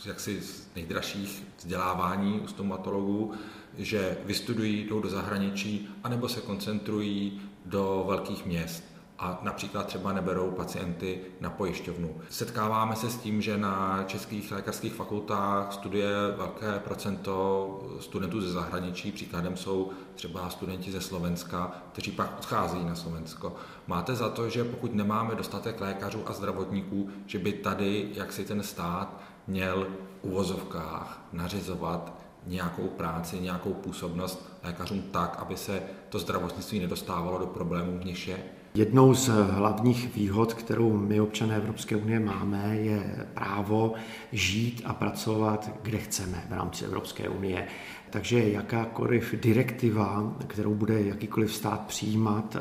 jaksi 0.07 0.41
z 0.43 0.69
nejdražších 0.77 1.45
vzdělávání 1.59 2.41
u 2.41 2.47
stomatologů, 2.47 3.33
že 3.77 4.17
vystudují, 4.25 4.85
jdou 4.85 5.01
do 5.01 5.09
zahraničí, 5.09 5.89
anebo 6.05 6.29
se 6.29 6.41
koncentrují 6.41 7.41
do 7.67 8.05
velkých 8.09 8.47
měst 8.47 8.85
a 9.19 9.41
například 9.43 9.87
třeba 9.87 10.13
neberou 10.13 10.51
pacienty 10.51 11.21
na 11.41 11.51
pojišťovnu. 11.51 12.17
Setkáváme 12.31 12.97
se 12.97 13.11
s 13.11 13.17
tím, 13.17 13.43
že 13.43 13.59
na 13.59 14.05
českých 14.07 14.53
lékařských 14.53 14.95
fakultách 14.95 15.73
studuje 15.73 16.09
velké 16.37 16.79
procento 16.79 17.97
studentů 18.01 18.41
ze 18.41 18.53
zahraničí. 18.53 19.13
Příkladem 19.13 19.57
jsou 19.57 19.91
třeba 20.15 20.51
studenti 20.51 20.93
ze 20.93 21.01
Slovenska, 21.01 21.83
kteří 21.93 22.11
pak 22.11 22.39
odcházejí 22.39 22.85
na 22.85 22.95
Slovensko. 22.95 23.57
Máte 23.87 24.15
za 24.15 24.29
to, 24.29 24.49
že 24.49 24.65
pokud 24.65 24.95
nemáme 24.95 25.35
dostatek 25.35 25.81
lékařů 25.81 26.23
a 26.27 26.33
zdravotníků, 26.33 27.11
že 27.27 27.39
by 27.39 27.53
tady, 27.53 28.09
jak 28.15 28.33
si 28.33 28.45
ten 28.45 28.63
stát 28.63 29.21
měl 29.47 29.87
v 30.23 30.25
uvozovkách 30.25 31.29
nařizovat 31.33 32.28
nějakou 32.49 32.83
práci, 32.83 33.41
nějakou 33.41 33.73
působnost 33.73 34.49
lékařům 34.65 35.03
tak, 35.11 35.37
aby 35.39 35.57
se 35.57 35.83
to 36.09 36.19
zdravotnictví 36.19 36.81
nedostávalo 36.81 37.39
do 37.39 37.47
problémů, 37.47 37.99
v 37.99 38.05
nich 38.05 38.29
je? 38.29 38.39
Jednou 38.75 39.15
z 39.15 39.29
hlavních 39.29 40.15
výhod, 40.15 40.55
kterou 40.55 40.97
my 40.97 41.21
občané 41.21 41.57
Evropské 41.57 41.97
unie 41.97 42.21
máme, 42.21 42.77
je 42.77 43.27
právo 43.35 43.95
žít 44.33 44.83
a 44.85 44.95
pracovat, 44.95 45.71
kde 45.83 45.99
chceme 45.99 46.45
v 46.49 46.53
rámci 46.53 46.85
Evropské 46.85 47.29
unie. 47.29 47.67
Takže 48.11 48.49
jakákoliv 48.49 49.35
direktiva, 49.35 50.33
kterou 50.47 50.75
bude 50.75 51.03
jakýkoliv 51.03 51.55
stát 51.55 51.81
přijímat 51.87 52.57
eh, 52.57 52.61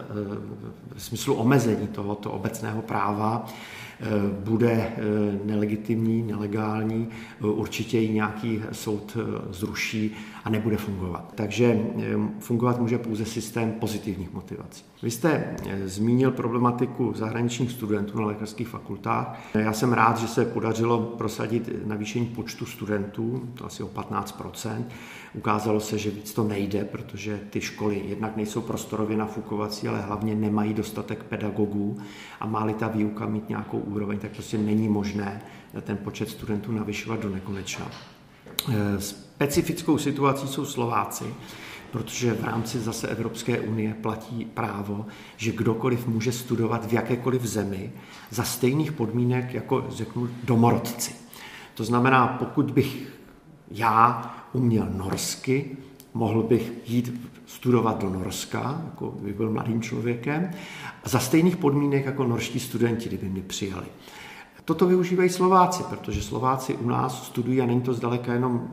v 0.95 1.03
smyslu 1.03 1.33
omezení 1.35 1.87
tohoto 1.87 2.31
obecného 2.31 2.81
práva, 2.81 3.45
bude 4.43 4.71
eh, 4.71 5.01
nelegitimní, 5.45 6.23
nelegální, 6.23 7.07
určitě 7.41 7.99
ji 7.99 8.09
nějaký 8.09 8.61
soud 8.71 9.17
zruší 9.49 10.15
a 10.43 10.49
nebude 10.49 10.77
fungovat. 10.77 11.33
Takže 11.35 11.79
fungovat 12.39 12.79
může 12.79 12.97
pouze 12.97 13.25
systém 13.25 13.71
pozitivních 13.71 14.33
motivací. 14.33 14.83
Vy 15.03 15.11
jste 15.11 15.55
zmínil 15.85 16.31
problematiku 16.31 17.13
zahraničních 17.15 17.71
studentů 17.71 18.19
na 18.19 18.25
lékařských 18.25 18.67
fakultách. 18.67 19.39
Já 19.53 19.73
jsem 19.73 19.93
rád, 19.93 20.17
že 20.17 20.27
se 20.27 20.45
podařilo 20.45 20.99
prosadit 20.99 21.69
navýšení 21.85 22.25
počtu 22.25 22.65
studentů, 22.65 23.49
to 23.53 23.65
asi 23.65 23.83
o 23.83 23.87
15 23.87 24.31
Ukázalo 25.37 25.79
se, 25.79 25.97
že 25.97 26.09
víc 26.09 26.33
to 26.33 26.43
nejde, 26.43 26.85
protože 26.85 27.39
ty 27.49 27.61
školy 27.61 28.03
jednak 28.07 28.37
nejsou 28.37 28.61
prostorově 28.61 29.17
nafukovací, 29.17 29.87
ale 29.87 30.01
hlavně 30.01 30.35
nemají 30.35 30.73
dostatek 30.73 31.23
pedagogů 31.23 31.99
a 32.39 32.45
má-li 32.45 32.73
ta 32.73 32.87
výuka 32.87 33.25
mít 33.25 33.49
nějakou 33.49 33.79
úroveň, 33.79 34.19
tak 34.19 34.31
prostě 34.31 34.57
není 34.57 34.89
možné 34.89 35.41
ten 35.81 35.97
počet 35.97 36.29
studentů 36.29 36.71
navyšovat 36.71 37.19
do 37.19 37.29
nekonečna. 37.29 37.91
E, 38.71 39.01
specifickou 39.01 39.97
situací 39.97 40.47
jsou 40.47 40.65
Slováci, 40.65 41.25
protože 41.91 42.33
v 42.33 42.43
rámci 42.43 42.79
zase 42.79 43.07
Evropské 43.07 43.59
unie 43.59 43.93
platí 43.93 44.45
právo, 44.45 45.05
že 45.37 45.51
kdokoliv 45.51 46.07
může 46.07 46.31
studovat 46.31 46.85
v 46.85 46.93
jakékoliv 46.93 47.45
zemi 47.45 47.91
za 48.29 48.43
stejných 48.43 48.91
podmínek 48.91 49.53
jako, 49.53 49.85
řeknu, 49.89 50.29
domorodci. 50.43 51.15
To 51.73 51.83
znamená, 51.83 52.27
pokud 52.27 52.71
bych 52.71 53.07
já 53.71 54.33
uměl 54.53 54.87
norsky, 54.95 55.77
mohl 56.13 56.43
bych 56.43 56.71
jít 56.85 57.21
studovat 57.45 58.01
do 58.01 58.09
Norska, 58.09 58.81
jako 58.85 59.11
bych 59.21 59.33
byl 59.33 59.51
mladým 59.51 59.81
člověkem, 59.81 60.51
za 61.05 61.19
stejných 61.19 61.57
podmínek 61.57 62.05
jako 62.05 62.23
norští 62.23 62.59
studenti, 62.59 63.09
kdyby 63.09 63.29
mě 63.29 63.41
přijali. 63.41 63.85
Toto 64.65 64.87
využívají 64.87 65.29
Slováci, 65.29 65.83
protože 65.83 66.23
Slováci 66.23 66.75
u 66.75 66.87
nás 66.87 67.27
studují, 67.27 67.61
a 67.61 67.65
není 67.65 67.81
to 67.81 67.93
zdaleka 67.93 68.33
jenom 68.33 68.67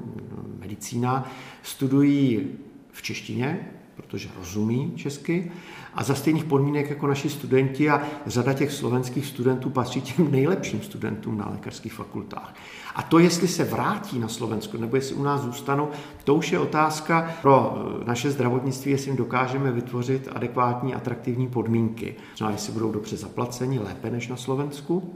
medicína, 0.60 1.30
studují 1.62 2.48
v 2.92 3.02
češtině, 3.02 3.70
protože 3.96 4.28
rozumí 4.38 4.92
česky, 4.96 5.50
a 5.94 6.02
za 6.02 6.14
stejných 6.14 6.44
podmínek 6.44 6.90
jako 6.90 7.06
naši 7.06 7.30
studenti 7.30 7.90
a 7.90 8.02
řada 8.26 8.52
těch 8.52 8.72
slovenských 8.72 9.26
studentů 9.26 9.70
patří 9.70 10.00
těm 10.00 10.30
nejlepším 10.30 10.82
studentům 10.82 11.38
na 11.38 11.48
lékařských 11.50 11.92
fakultách. 11.92 12.54
A 12.94 13.02
to, 13.02 13.18
jestli 13.18 13.48
se 13.48 13.64
vrátí 13.64 14.18
na 14.18 14.28
Slovensko 14.28 14.78
nebo 14.78 14.96
jestli 14.96 15.14
u 15.14 15.22
nás 15.22 15.40
zůstanou, 15.40 15.88
to 16.24 16.34
už 16.34 16.52
je 16.52 16.58
otázka 16.58 17.34
pro 17.42 17.76
eh, 17.76 18.04
naše 18.04 18.30
zdravotnictví, 18.30 18.92
jestli 18.92 19.08
jim 19.08 19.16
dokážeme 19.16 19.72
vytvořit 19.72 20.28
adekvátní, 20.34 20.94
atraktivní 20.94 21.48
podmínky. 21.48 22.14
Třeba 22.34 22.50
jestli 22.50 22.72
budou 22.72 22.92
dobře 22.92 23.16
zaplaceni, 23.16 23.78
lépe 23.78 24.10
než 24.10 24.28
na 24.28 24.36
Slovensku, 24.36 25.14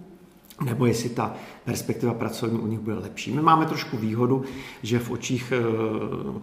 nebo 0.64 0.86
jestli 0.86 1.08
ta 1.08 1.34
perspektiva 1.64 2.14
pracovní 2.14 2.58
u 2.58 2.66
nich 2.66 2.78
bude 2.78 2.96
lepší. 2.96 3.32
My 3.32 3.42
máme 3.42 3.66
trošku 3.66 3.96
výhodu, 3.96 4.44
že 4.82 4.98
v 4.98 5.10
očích 5.10 5.52
eh, 5.52 5.60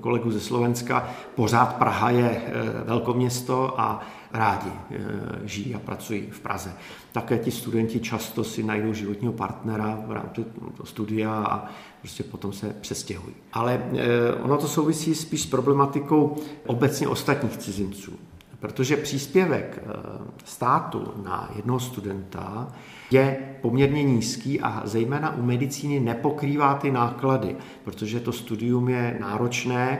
kolegů 0.02 0.32
ze 0.32 0.40
Slovenska 0.40 1.10
pořád 1.36 1.76
Praha 1.76 2.10
je 2.10 2.42
eh, 2.46 2.52
velkoměsto 2.86 3.80
a 3.80 4.02
rádi 4.34 4.72
eh, 4.92 4.98
žijí 5.44 5.76
a 5.76 5.80
pracují 5.80 6.28
v 6.32 6.40
Praze. 6.40 6.74
Také 7.12 7.38
ti 7.38 7.52
studenti 7.52 8.00
často 8.00 8.44
si 8.44 8.64
najdou 8.64 8.94
životního 8.94 9.34
partnera 9.34 10.00
v 10.08 10.12
rámci 10.12 10.46
studia 10.84 11.34
a 11.34 11.66
prostě 12.00 12.24
potom 12.24 12.54
se 12.54 12.76
přestěhují. 12.82 13.36
Ale 13.54 13.84
ono 14.42 14.58
to 14.58 14.68
souvisí 14.68 15.16
spíš 15.16 15.42
s 15.42 15.46
problematikou 15.46 16.36
obecně 16.66 17.08
ostatních 17.08 17.58
cizinců. 17.58 18.14
Protože 18.66 18.98
příspěvek 18.98 19.84
státu 20.46 21.14
na 21.24 21.52
jednoho 21.56 21.80
studenta 21.80 22.68
je 23.12 23.38
poměrně 23.62 24.04
nízký 24.04 24.62
a 24.62 24.82
zejména 24.86 25.36
u 25.36 25.42
medicíny 25.42 26.00
nepokrývá 26.00 26.74
ty 26.74 26.92
náklady, 26.92 27.56
protože 27.84 28.20
to 28.20 28.32
studium 28.32 28.90
je 28.90 29.18
náročné 29.20 30.00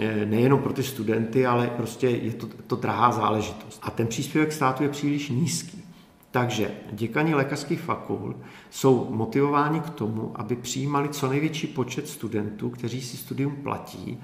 eh, 0.00 0.26
nejenom 0.26 0.60
pro 0.60 0.72
ty 0.72 0.82
studenty, 0.82 1.46
ale 1.46 1.66
prostě 1.66 2.08
je 2.08 2.32
to, 2.32 2.46
to 2.66 2.76
drahá 2.76 3.12
záležitost. 3.12 3.80
A 3.82 3.90
ten 3.90 4.06
příspěvek 4.06 4.52
státu 4.52 4.82
je 4.82 4.88
příliš 4.88 5.28
nízký. 5.28 5.84
Takže 6.30 6.70
děkani 6.92 7.34
lékařských 7.34 7.80
fakult 7.80 8.36
jsou 8.70 9.08
motivováni 9.10 9.80
k 9.80 9.90
tomu, 9.90 10.32
aby 10.34 10.56
přijímali 10.56 11.08
co 11.08 11.28
největší 11.28 11.66
počet 11.66 12.08
studentů, 12.08 12.70
kteří 12.70 13.00
si 13.00 13.16
studium 13.16 13.56
platí, 13.56 14.20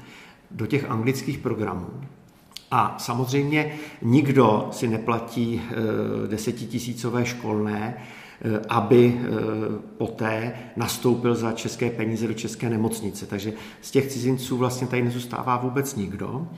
do 0.51 0.67
těch 0.67 0.91
anglických 0.91 1.39
programů. 1.39 1.87
A 2.71 2.95
samozřejmě 2.99 3.73
nikdo 4.03 4.69
si 4.71 4.89
neplatí 4.89 5.63
eh, 5.63 5.75
desetitisícové 6.29 7.27
školné, 7.27 7.95
eh, 7.97 8.61
aby 8.69 9.21
eh, 9.21 9.29
poté 9.97 10.53
nastoupil 10.77 11.35
za 11.35 11.53
české 11.53 11.91
peníze 11.91 12.29
do 12.29 12.35
české 12.35 12.71
nemocnice. 12.71 13.27
Takže 13.27 13.53
z 13.81 13.91
těch 13.91 14.07
cizinců 14.07 14.57
vlastně 14.57 14.87
tady 14.87 15.03
nezůstává 15.03 15.57
vůbec 15.57 15.97
nikdo. 15.97 16.49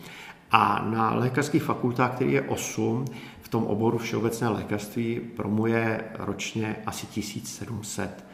A 0.50 0.86
na 0.90 1.14
lékařských 1.14 1.62
fakultách, 1.62 2.14
který 2.14 2.32
je 2.32 2.42
8, 2.42 3.04
v 3.40 3.48
tom 3.48 3.64
oboru 3.64 3.98
všeobecné 3.98 4.48
lékařství 4.48 5.20
promuje 5.36 6.04
ročně 6.18 6.76
asi 6.86 7.06
1700 7.06 8.24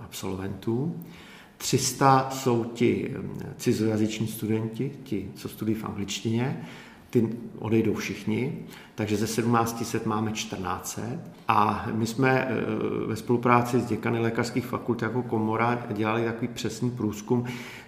absolventů. 0.00 1.04
300 1.56 2.30
jsou 2.30 2.64
ti 2.64 3.14
cizojazyční 3.56 4.26
studenti, 4.26 4.92
ti, 5.02 5.30
co 5.34 5.48
studují 5.48 5.76
v 5.76 5.84
angličtině, 5.84 6.66
ty 7.10 7.28
odejdou 7.58 7.94
všichni, 7.94 8.58
takže 8.94 9.16
ze 9.16 9.26
1700 9.26 10.06
máme 10.06 10.32
1400 10.32 11.02
a 11.48 11.86
my 11.92 12.06
jsme 12.06 12.30
e, 12.30 12.48
ve 13.06 13.16
spolupráci 13.16 13.80
s 13.80 13.84
děkany 13.84 14.18
lékařských 14.18 14.66
fakult 14.66 15.02
jako 15.02 15.22
komora 15.22 15.86
dělali 15.92 16.24
takový 16.24 16.48
přesný 16.48 16.90
průzkum, 16.90 17.44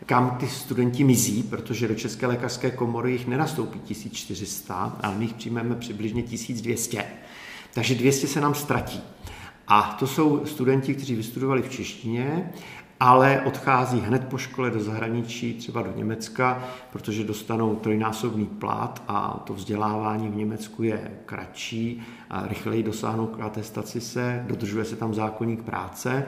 kam 0.06 0.30
ty 0.30 0.48
studenti 0.48 1.04
mizí, 1.04 1.42
protože 1.42 1.88
do 1.88 1.94
České 1.94 2.26
lékařské 2.26 2.70
komory 2.70 3.12
jich 3.12 3.26
nenastoupí 3.26 3.78
1400, 3.80 4.96
ale 5.00 5.14
my 5.16 5.24
jich 5.24 5.34
přijmeme 5.34 5.74
přibližně 5.74 6.22
1200. 6.22 7.04
Takže 7.74 7.94
200 7.94 8.26
se 8.26 8.40
nám 8.40 8.54
ztratí. 8.54 9.00
A 9.68 9.96
to 9.98 10.06
jsou 10.06 10.46
studenti, 10.46 10.94
kteří 10.94 11.14
vystudovali 11.14 11.62
v 11.62 11.70
češtině 11.70 12.52
ale 13.00 13.40
odchází 13.44 14.00
hned 14.00 14.24
po 14.28 14.38
škole 14.38 14.70
do 14.70 14.80
zahraničí, 14.80 15.54
třeba 15.54 15.82
do 15.82 15.92
Německa, 15.96 16.64
protože 16.92 17.24
dostanou 17.24 17.74
trojnásobný 17.74 18.46
plat 18.46 19.02
a 19.08 19.42
to 19.46 19.54
vzdělávání 19.54 20.28
v 20.28 20.36
Německu 20.36 20.82
je 20.82 21.10
kratší 21.26 22.02
a 22.30 22.46
rychleji 22.46 22.82
dosáhnou 22.82 23.26
k 23.26 23.40
atestaci 23.40 24.00
se, 24.00 24.44
dodržuje 24.48 24.84
se 24.84 24.96
tam 24.96 25.14
zákonník 25.14 25.62
práce. 25.62 26.24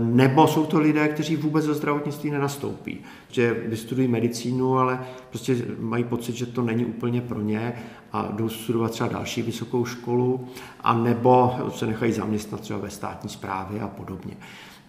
Nebo 0.00 0.46
jsou 0.46 0.66
to 0.66 0.80
lidé, 0.80 1.08
kteří 1.08 1.36
vůbec 1.36 1.66
do 1.66 1.74
zdravotnictví 1.74 2.30
nenastoupí, 2.30 2.98
že 3.28 3.54
vystudují 3.54 4.08
medicínu, 4.08 4.78
ale 4.78 5.04
prostě 5.30 5.56
mají 5.78 6.04
pocit, 6.04 6.36
že 6.36 6.46
to 6.46 6.62
není 6.62 6.84
úplně 6.84 7.20
pro 7.20 7.40
ně 7.40 7.72
a 8.12 8.28
jdou 8.32 8.48
studovat 8.48 8.90
třeba 8.90 9.08
další 9.08 9.42
vysokou 9.42 9.84
školu, 9.84 10.48
a 10.80 10.94
nebo 10.94 11.56
se 11.74 11.86
nechají 11.86 12.12
zaměstnat 12.12 12.60
třeba 12.60 12.78
ve 12.78 12.90
státní 12.90 13.28
správě 13.30 13.80
a 13.80 13.88
podobně. 13.88 14.36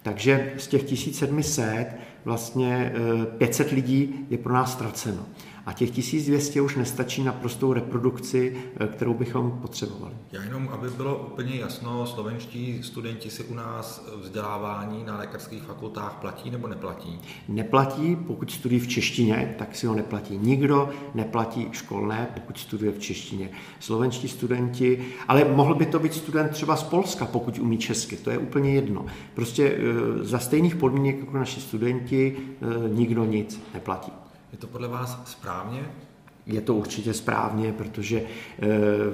Takže 0.06 0.52
z 0.56 0.66
těch 0.66 0.82
1700 0.82 1.86
vlastně 2.24 2.92
500 3.38 3.66
eh, 3.66 3.74
lidí 3.74 4.26
je 4.30 4.38
pro 4.38 4.54
nás 4.54 4.72
ztraceno. 4.72 5.26
A 5.66 5.72
těch 5.72 5.90
1200 5.90 6.60
už 6.60 6.76
nestačí 6.76 7.22
na 7.22 7.32
prostou 7.32 7.72
reprodukci, 7.72 8.56
eh, 8.80 8.86
kterou 8.86 9.14
bychom 9.14 9.50
potřebovali. 9.50 10.14
Já 10.32 10.42
jenom, 10.42 10.68
aby 10.72 10.90
bylo 10.90 11.16
úplně 11.16 11.56
jasno, 11.56 12.06
slovenští 12.06 12.82
studenti 12.82 13.30
si 13.30 13.44
u 13.44 13.54
nás 13.54 14.08
vzdělávání 14.22 15.04
na 15.04 15.16
lékařských 15.16 15.62
fakultách 15.62 16.12
platí 16.20 16.50
nebo 16.50 16.68
neplatí? 16.68 17.20
Neplatí, 17.48 18.16
pokud 18.16 18.50
studují 18.50 18.80
v 18.80 18.88
češtině, 18.88 19.54
tak 19.58 19.76
si 19.76 19.86
ho 19.86 19.94
neplatí. 19.94 20.38
Nikdo 20.38 20.88
neplatí 21.14 21.68
školné, 21.72 22.28
pokud 22.34 22.58
studuje 22.58 22.92
v 22.92 22.98
češtině. 22.98 23.50
Slovenští 23.80 24.28
studenti, 24.28 25.04
ale 25.28 25.44
mohl 25.44 25.74
by 25.74 25.86
to 25.86 25.98
být 25.98 26.14
student 26.14 26.50
třeba 26.50 26.76
z 26.76 26.82
Polska, 26.82 27.26
pokud 27.26 27.58
umí 27.58 27.78
česky, 27.78 28.16
to 28.16 28.30
je 28.30 28.38
úplně 28.38 28.74
jedno. 28.74 29.06
Prostě 29.34 29.76
eh, 29.78 30.24
za 30.24 30.38
stejných 30.38 30.76
podmínek 30.76 31.18
jako 31.18 31.38
naši 31.38 31.60
studenti 31.60 32.36
eh, 32.36 32.88
nikdo 32.88 33.24
nic 33.24 33.60
neplatí. 33.74 34.25
Je 34.52 34.58
to 34.58 34.66
podle 34.66 34.88
vás 34.88 35.22
správně? 35.24 35.90
Je 36.46 36.60
to 36.60 36.74
určitě 36.74 37.14
správně, 37.14 37.72
protože 37.72 38.20
eh, 38.22 38.68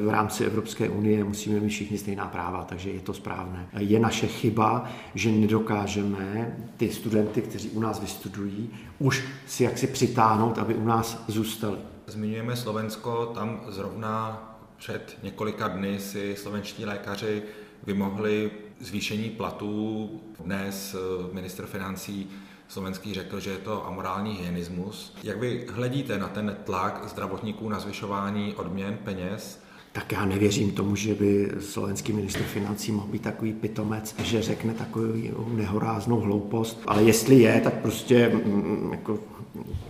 v 0.05 0.09
rámci 0.09 0.45
Evropské 0.45 0.89
unie 0.89 1.25
musíme 1.25 1.61
mít 1.61 1.69
všichni 1.69 1.99
stejná 1.99 2.29
práva, 2.29 2.65
takže 2.65 2.91
je 2.91 3.01
to 3.01 3.15
správné. 3.15 3.69
Je 3.79 4.01
naše 4.01 4.27
chyba, 4.27 4.91
že 5.15 5.31
nedokážeme 5.33 6.57
ty 6.77 6.91
studenty, 6.91 7.43
kteří 7.43 7.71
u 7.71 7.81
nás 7.81 8.01
vystudují, 8.01 8.71
už 8.99 9.25
si 9.47 9.65
jaksi 9.65 9.87
přitáhnout, 9.87 10.59
aby 10.59 10.75
u 10.75 10.85
nás 10.85 11.25
zůstali. 11.29 11.79
Zmiňujeme 12.07 12.57
Slovensko, 12.57 13.27
tam 13.27 13.61
zrovna 13.69 14.43
před 14.77 15.19
několika 15.23 15.69
dny 15.69 15.99
si 15.99 16.37
slovenští 16.37 16.85
lékaři 16.85 17.43
vymohli 17.87 18.51
zvýšení 18.81 19.31
platů. 19.31 20.11
Dnes 20.45 20.95
eh, 20.95 21.35
minister 21.35 21.67
financí 21.67 22.31
Slovenský 22.73 23.15
řekl, 23.15 23.41
že 23.41 23.51
je 23.51 23.59
to 23.59 23.87
amorální 23.87 24.35
hyenismus. 24.35 25.15
Jak 25.23 25.41
vy 25.41 25.67
hledíte 25.71 26.19
na 26.19 26.29
ten 26.29 26.57
tlak 26.65 27.03
zdravotníků 27.09 27.69
na 27.69 27.81
zvyšování 27.81 28.55
odměn, 28.55 28.99
peněz? 29.05 29.63
tak 29.93 30.13
já 30.13 30.25
nevěřím 30.25 30.73
tomu, 30.73 30.97
že 30.97 31.15
by 31.15 31.51
slovenský 31.61 32.13
ministr 32.13 32.43
financí 32.43 32.93
mohl 32.93 33.07
být 33.07 33.23
takový 33.23 33.53
pitomec, 33.53 34.15
že 34.23 34.43
řekne 34.43 34.75
takovou 34.75 35.49
nehoráznou 35.49 36.21
hloupost. 36.21 36.83
Ale 36.87 37.03
jestli 37.03 37.35
je, 37.35 37.61
tak 37.61 37.75
prostě 37.75 38.29
mm, 38.29 38.89
jako, 38.93 39.19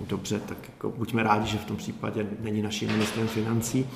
dobře, 0.08 0.40
tak 0.40 0.58
jako 0.68 0.90
buďme 0.90 1.22
rádi, 1.22 1.46
že 1.46 1.58
v 1.58 1.64
tom 1.64 1.76
případě 1.76 2.26
není 2.40 2.62
naším 2.62 2.92
ministrem 2.92 3.28
financí. 3.28 3.86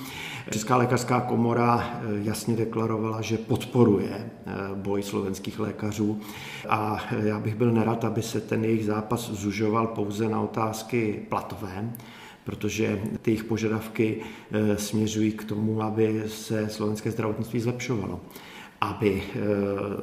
Česká 0.50 0.76
lékařská 0.76 1.20
komora 1.20 1.90
eh, 1.92 2.04
jasně 2.22 2.56
deklarovala, 2.56 3.20
že 3.20 3.38
podporuje 3.38 4.10
eh, 4.10 4.52
boj 4.74 5.02
slovenských 5.02 5.58
lékařů 5.58 6.20
a 6.68 7.04
eh, 7.10 7.28
já 7.28 7.40
bych 7.40 7.54
byl 7.54 7.72
nerad, 7.72 8.04
aby 8.04 8.22
se 8.22 8.40
ten 8.40 8.64
jejich 8.64 8.84
zápas 8.84 9.30
zužoval 9.30 9.86
pouze 9.86 10.28
na 10.28 10.40
otázky 10.40 11.22
platové, 11.28 11.90
protože 12.44 13.02
ty 13.22 13.30
jejich 13.30 13.44
požadavky 13.44 14.20
směřují 14.76 15.32
k 15.32 15.44
tomu, 15.44 15.82
aby 15.82 16.22
se 16.26 16.68
slovenské 16.68 17.10
zdravotnictví 17.10 17.60
zlepšovalo 17.60 18.20
aby 18.80 19.22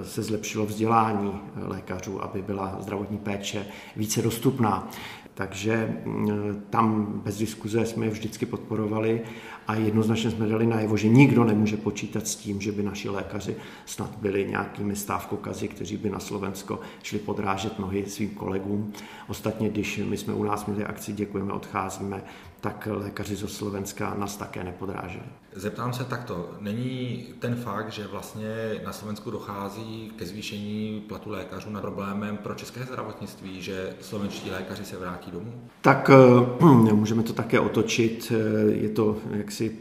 se 0.04 0.24
zlepšilo 0.24 0.66
vzdělání 0.66 1.40
lékařů, 1.56 2.24
aby 2.24 2.42
byla 2.42 2.78
zdravotní 2.80 3.18
péče 3.18 3.66
více 3.96 4.22
dostupná. 4.22 4.90
Takže 5.34 5.98
mm, 6.06 6.64
tam 6.70 7.06
bez 7.26 7.38
diskuze 7.38 7.86
jsme 7.86 8.06
je 8.06 8.12
vždycky 8.12 8.46
podporovali 8.46 9.22
a 9.68 9.76
jednoznačně 9.76 10.32
jsme 10.32 10.48
dali 10.48 10.66
najevo, 10.66 10.98
že 10.98 11.10
nikdo 11.10 11.44
nemůže 11.44 11.78
počítat 11.78 12.28
s 12.28 12.36
tím, 12.36 12.62
že 12.62 12.72
by 12.72 12.84
naši 12.84 13.10
lékaři 13.10 13.56
snad 13.86 14.10
byli 14.22 14.46
nějakými 14.50 14.96
stávkokazy, 14.96 15.68
kteří 15.68 15.98
by 15.98 16.10
na 16.10 16.20
Slovensko 16.20 16.80
šli 17.04 17.20
podrážet 17.20 17.80
nohy 17.80 18.06
svým 18.06 18.30
kolegům. 18.30 18.94
Ostatně, 19.28 19.70
když 19.70 20.02
my 20.06 20.18
jsme 20.18 20.34
u 20.34 20.44
nás 20.44 20.66
měli 20.66 20.86
akci 20.86 21.14
Děkujeme, 21.14 21.54
odcházíme, 21.54 22.24
tak 22.64 22.88
lékaři 22.92 23.36
ze 23.36 23.48
Slovenska 23.48 24.14
nás 24.18 24.38
také 24.38 24.64
nepodráželi. 24.64 25.26
Zeptám 25.56 25.94
se 25.94 26.04
takto, 26.04 26.50
není 26.60 27.26
ten 27.40 27.56
fakt, 27.56 27.92
že 27.92 28.08
vlastně 28.08 28.48
na 28.86 28.94
Slovensku 28.94 29.32
dochází 29.32 30.12
ke 30.18 30.26
zvýšení 30.26 31.04
platu 31.08 31.30
lékařů 31.30 31.70
na 31.70 31.82
problémem 31.82 32.38
pro 32.38 32.56
české 32.56 32.84
zdravotnictví, 32.84 33.62
že 33.62 33.96
slovenští 34.02 34.52
lékaři 34.52 34.86
se 34.86 34.98
vrátí 34.98 35.32
domů? 35.32 35.54
Tak 35.82 36.10
eh, 36.14 36.66
můžeme 36.94 37.24
to 37.24 37.34
také 37.34 37.60
otočit. 37.60 38.32
Eh, 38.36 38.72
je 38.72 38.90
to 38.90 39.18
jaksi 39.54 39.78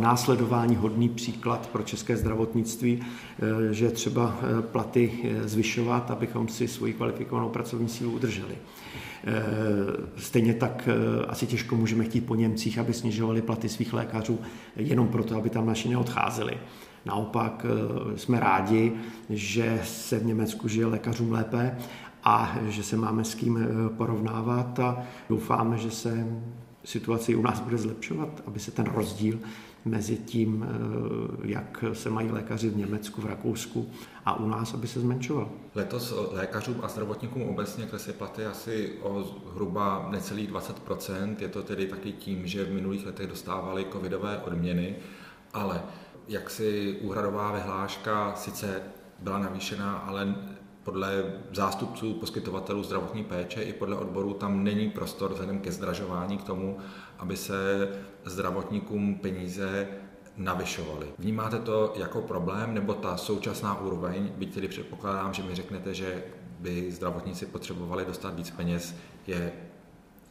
následování 0.00 0.76
hodný 0.76 1.08
příklad 1.08 1.68
pro 1.72 1.82
české 1.82 2.16
zdravotnictví, 2.16 3.00
eh, 3.00 3.74
že 3.74 3.90
třeba 3.90 4.38
platy 4.60 5.12
zvyšovat, 5.44 6.10
abychom 6.10 6.48
si 6.48 6.68
svoji 6.68 6.92
kvalifikovanou 6.92 7.48
pracovní 7.48 7.88
sílu 7.88 8.12
udrželi. 8.12 8.54
Stejně 10.16 10.54
tak 10.54 10.88
asi 11.28 11.46
těžko 11.46 11.76
můžeme 11.76 12.04
chtít 12.04 12.20
po 12.20 12.34
Němcích, 12.34 12.78
aby 12.78 12.92
snižovali 12.92 13.42
platy 13.42 13.68
svých 13.68 13.92
lékařů 13.92 14.38
jenom 14.76 15.08
proto, 15.08 15.36
aby 15.36 15.50
tam 15.50 15.66
naši 15.66 15.88
neodcházeli. 15.88 16.56
Naopak 17.04 17.66
jsme 18.16 18.40
rádi, 18.40 18.92
že 19.30 19.80
se 19.84 20.18
v 20.18 20.24
Německu 20.24 20.68
žije 20.68 20.86
lékařům 20.86 21.32
lépe 21.32 21.76
a 22.24 22.56
že 22.68 22.82
se 22.82 22.96
máme 22.96 23.24
s 23.24 23.34
kým 23.34 23.58
eh, 23.58 23.96
porovnávat 23.96 24.78
a 24.78 25.02
doufáme, 25.28 25.78
že 25.78 25.90
se 25.90 26.26
situace 26.84 27.36
u 27.36 27.42
nás 27.42 27.60
bude 27.60 27.78
zlepšovat, 27.78 28.42
aby 28.46 28.60
se 28.60 28.70
ten 28.70 28.86
rozdíl 28.86 29.38
mezi 29.84 30.16
tím, 30.16 30.66
eh, 30.66 31.48
jak 31.48 31.84
se 31.92 32.10
mají 32.10 32.30
lékaři 32.30 32.70
v 32.70 32.76
Německu, 32.76 33.20
v 33.20 33.26
Rakousku 33.26 33.90
a 34.24 34.40
u 34.40 34.48
nás, 34.48 34.74
aby 34.74 34.88
se 34.88 35.00
zmenšoval. 35.00 35.48
Letos 35.74 36.14
lékařům 36.32 36.76
a 36.82 36.88
zdravotníkům 36.88 37.42
obecně 37.42 37.86
klesly 37.86 38.12
platy 38.12 38.44
asi 38.46 38.92
o 39.02 39.22
zhruba 39.22 40.08
necelých 40.10 40.50
20% 40.50 41.36
Je 41.40 41.48
to 41.48 41.62
tedy 41.62 41.86
taky 41.86 42.12
tím, 42.12 42.46
že 42.46 42.64
v 42.64 42.72
minulých 42.72 43.06
letech 43.06 43.26
dostávali 43.26 43.86
covidové 43.92 44.38
odměny, 44.38 44.96
ale 45.54 45.82
jak 46.28 46.50
si 46.50 46.98
úhradová 47.00 47.52
vyhláška 47.52 48.34
sice 48.36 48.82
byla 49.18 49.38
navýšená, 49.38 49.98
ale 49.98 50.34
podle 50.84 51.24
zástupců 51.52 52.14
poskytovatelů 52.14 52.82
zdravotní 52.82 53.24
péče 53.24 53.62
i 53.62 53.72
podle 53.72 53.96
odborů 53.96 54.34
tam 54.34 54.64
není 54.64 54.90
prostor 54.90 55.32
vzhledem 55.32 55.58
ke 55.58 55.72
zdražování 55.72 56.38
k 56.38 56.42
tomu, 56.42 56.78
aby 57.18 57.36
se 57.36 57.88
zdravotníkům 58.24 59.14
peníze 59.14 59.88
navyšovaly. 60.36 61.06
Vnímáte 61.18 61.58
to 61.58 61.92
jako 61.96 62.20
problém, 62.20 62.74
nebo 62.74 62.94
ta 62.94 63.16
současná 63.16 63.80
úroveň, 63.80 64.32
byť 64.36 64.54
tedy 64.54 64.68
předpokládám, 64.68 65.34
že 65.34 65.42
mi 65.42 65.54
řeknete, 65.54 65.94
že 65.94 66.22
by 66.58 66.92
zdravotníci 66.92 67.46
potřebovali 67.46 68.04
dostat 68.04 68.34
víc 68.34 68.50
peněz, 68.50 68.94
je 69.26 69.52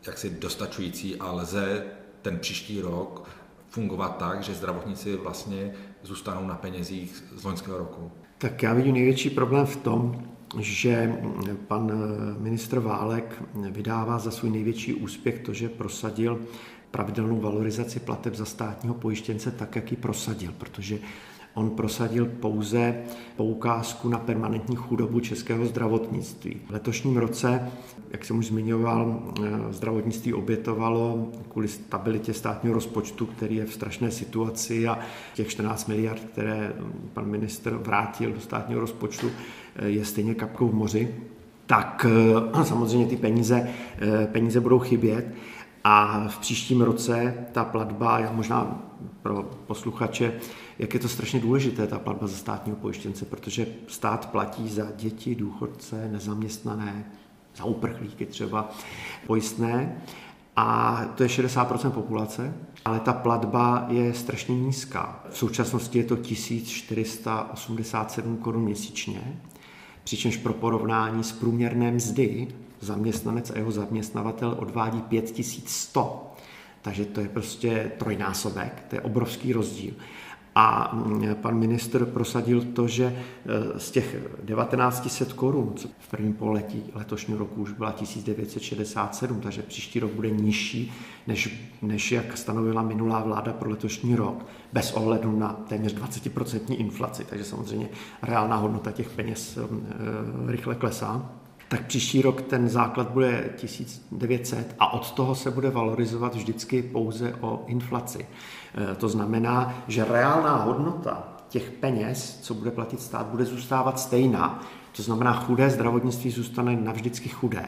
jaksi 0.07 0.29
dostačující 0.29 1.15
a 1.15 1.31
lze 1.31 1.85
ten 2.21 2.39
příští 2.39 2.81
rok 2.81 3.29
fungovat 3.69 4.17
tak, 4.17 4.43
že 4.43 4.53
zdravotníci 4.53 5.15
vlastně 5.15 5.73
zůstanou 6.03 6.47
na 6.47 6.55
penězích 6.55 7.23
z 7.35 7.43
loňského 7.43 7.77
roku? 7.77 8.11
Tak 8.37 8.63
já 8.63 8.73
vidím 8.73 8.93
největší 8.93 9.29
problém 9.29 9.65
v 9.65 9.75
tom, 9.75 10.30
že 10.59 11.15
pan 11.67 11.91
ministr 12.39 12.79
Válek 12.79 13.43
vydává 13.71 14.19
za 14.19 14.31
svůj 14.31 14.51
největší 14.51 14.93
úspěch 14.93 15.39
to, 15.39 15.53
že 15.53 15.69
prosadil 15.69 16.41
pravidelnou 16.91 17.39
valorizaci 17.41 17.99
plateb 17.99 18.35
za 18.35 18.45
státního 18.45 18.95
pojištěnce 18.95 19.51
tak, 19.51 19.75
jak 19.75 19.91
ji 19.91 19.97
prosadil, 19.97 20.53
protože 20.57 20.99
On 21.53 21.69
prosadil 21.69 22.25
pouze 22.25 22.95
poukázku 23.35 24.09
na 24.09 24.17
permanentní 24.17 24.75
chudobu 24.75 25.19
českého 25.19 25.65
zdravotnictví. 25.65 26.61
V 26.67 26.71
letošním 26.71 27.17
roce, 27.17 27.71
jak 28.11 28.25
jsem 28.25 28.37
už 28.37 28.45
zmiňoval, 28.45 29.23
eh, 29.43 29.73
zdravotnictví 29.73 30.33
obětovalo 30.33 31.27
kvůli 31.49 31.67
stabilitě 31.67 32.33
státního 32.33 32.75
rozpočtu, 32.75 33.25
který 33.25 33.55
je 33.55 33.65
v 33.65 33.73
strašné 33.73 34.11
situaci 34.11 34.87
a 34.87 34.99
těch 35.33 35.49
14 35.49 35.87
miliard, 35.87 36.21
které 36.33 36.73
pan 37.13 37.25
minister 37.25 37.73
vrátil 37.75 38.31
do 38.31 38.39
státního 38.39 38.81
rozpočtu, 38.81 39.27
eh, 39.75 39.89
je 39.89 40.05
stejně 40.05 40.35
kapkou 40.35 40.67
v 40.67 40.73
moři 40.73 41.15
tak 41.65 42.05
eh, 42.09 42.63
samozřejmě 42.65 43.07
ty 43.07 43.17
peníze, 43.17 43.69
peníze 44.31 44.59
budou 44.59 44.79
chybět. 44.79 45.25
A 45.83 46.27
v 46.27 46.39
příštím 46.39 46.81
roce 46.81 47.33
ta 47.51 47.63
platba, 47.63 48.19
já 48.19 48.31
možná 48.31 48.81
pro 49.21 49.49
posluchače, 49.67 50.33
jak 50.81 50.93
je 50.93 50.99
to 50.99 51.09
strašně 51.09 51.39
důležité, 51.39 51.87
ta 51.87 51.99
platba 51.99 52.27
za 52.27 52.35
státního 52.35 52.77
pojištěnce, 52.77 53.25
protože 53.25 53.67
stát 53.87 54.31
platí 54.31 54.69
za 54.69 54.87
děti, 54.95 55.35
důchodce, 55.35 56.09
nezaměstnané, 56.11 57.05
za 57.55 57.63
uprchlíky 57.63 58.25
třeba 58.25 58.71
pojistné. 59.27 60.01
A 60.55 60.99
to 61.15 61.23
je 61.23 61.29
60% 61.29 61.91
populace, 61.91 62.53
ale 62.85 62.99
ta 62.99 63.13
platba 63.13 63.85
je 63.89 64.13
strašně 64.13 64.55
nízká. 64.55 65.23
V 65.29 65.37
současnosti 65.37 65.97
je 65.97 66.03
to 66.03 66.15
1487 66.15 68.37
korun 68.37 68.63
měsíčně, 68.63 69.41
přičemž 70.03 70.37
pro 70.37 70.53
porovnání 70.53 71.23
s 71.23 71.31
průměrné 71.31 71.91
mzdy 71.91 72.47
zaměstnanec 72.79 73.51
a 73.51 73.57
jeho 73.57 73.71
zaměstnavatel 73.71 74.55
odvádí 74.59 75.01
5100. 75.01 76.33
Takže 76.81 77.05
to 77.05 77.21
je 77.21 77.27
prostě 77.27 77.91
trojnásobek, 77.97 78.83
to 78.89 78.95
je 78.95 79.01
obrovský 79.01 79.53
rozdíl. 79.53 79.93
A 80.55 80.91
mm, 80.93 81.35
pan 81.35 81.55
ministr 81.55 82.05
prosadil 82.05 82.61
to, 82.61 82.87
že 82.87 83.05
e, 83.05 83.79
z 83.79 83.91
těch 83.91 84.15
1900 84.45 85.33
korun, 85.33 85.73
co 85.75 85.87
v 85.99 86.07
prvním 86.07 86.33
poletí 86.33 86.83
letošního 86.93 87.39
roku 87.39 87.61
už 87.61 87.71
byla 87.71 87.91
1967, 87.91 89.41
takže 89.41 89.61
příští 89.61 89.99
rok 89.99 90.11
bude 90.11 90.29
nižší, 90.29 90.93
než, 91.27 91.69
než 91.81 92.11
jak 92.11 92.37
stanovila 92.37 92.81
minulá 92.81 93.19
vláda 93.19 93.53
pro 93.53 93.69
letošní 93.69 94.15
rok, 94.15 94.45
bez 94.73 94.91
ohledu 94.91 95.39
na 95.39 95.53
téměř 95.67 95.95
20% 95.95 96.79
inflaci. 96.79 97.25
Takže 97.29 97.45
samozřejmě 97.45 97.89
reálná 98.21 98.55
hodnota 98.55 98.91
těch 98.91 99.09
peněz 99.09 99.57
e, 99.57 99.61
rychle 100.51 100.75
klesá 100.75 101.40
tak 101.71 101.85
příští 101.85 102.21
rok 102.21 102.41
ten 102.41 102.69
základ 102.69 103.09
bude 103.09 103.49
1900 103.55 104.75
a 104.79 104.93
od 104.93 105.11
toho 105.11 105.35
se 105.35 105.51
bude 105.51 105.69
valorizovat 105.69 106.35
vždycky 106.35 106.81
pouze 106.81 107.35
o 107.41 107.63
inflaci. 107.67 108.25
E, 108.91 108.95
to 108.95 109.09
znamená, 109.09 109.83
že 109.87 110.05
reálná 110.05 110.55
hodnota 110.55 111.37
těch 111.49 111.71
peněz, 111.71 112.39
co 112.41 112.53
bude 112.53 112.71
platit 112.71 113.01
stát, 113.01 113.25
bude 113.25 113.45
zůstávat 113.45 113.99
stejná. 113.99 114.63
To 114.95 115.03
znamená, 115.03 115.33
chudé 115.33 115.69
zdravotnictví 115.69 116.31
zůstane 116.31 116.75
navždycky 116.75 117.29
chudé. 117.29 117.65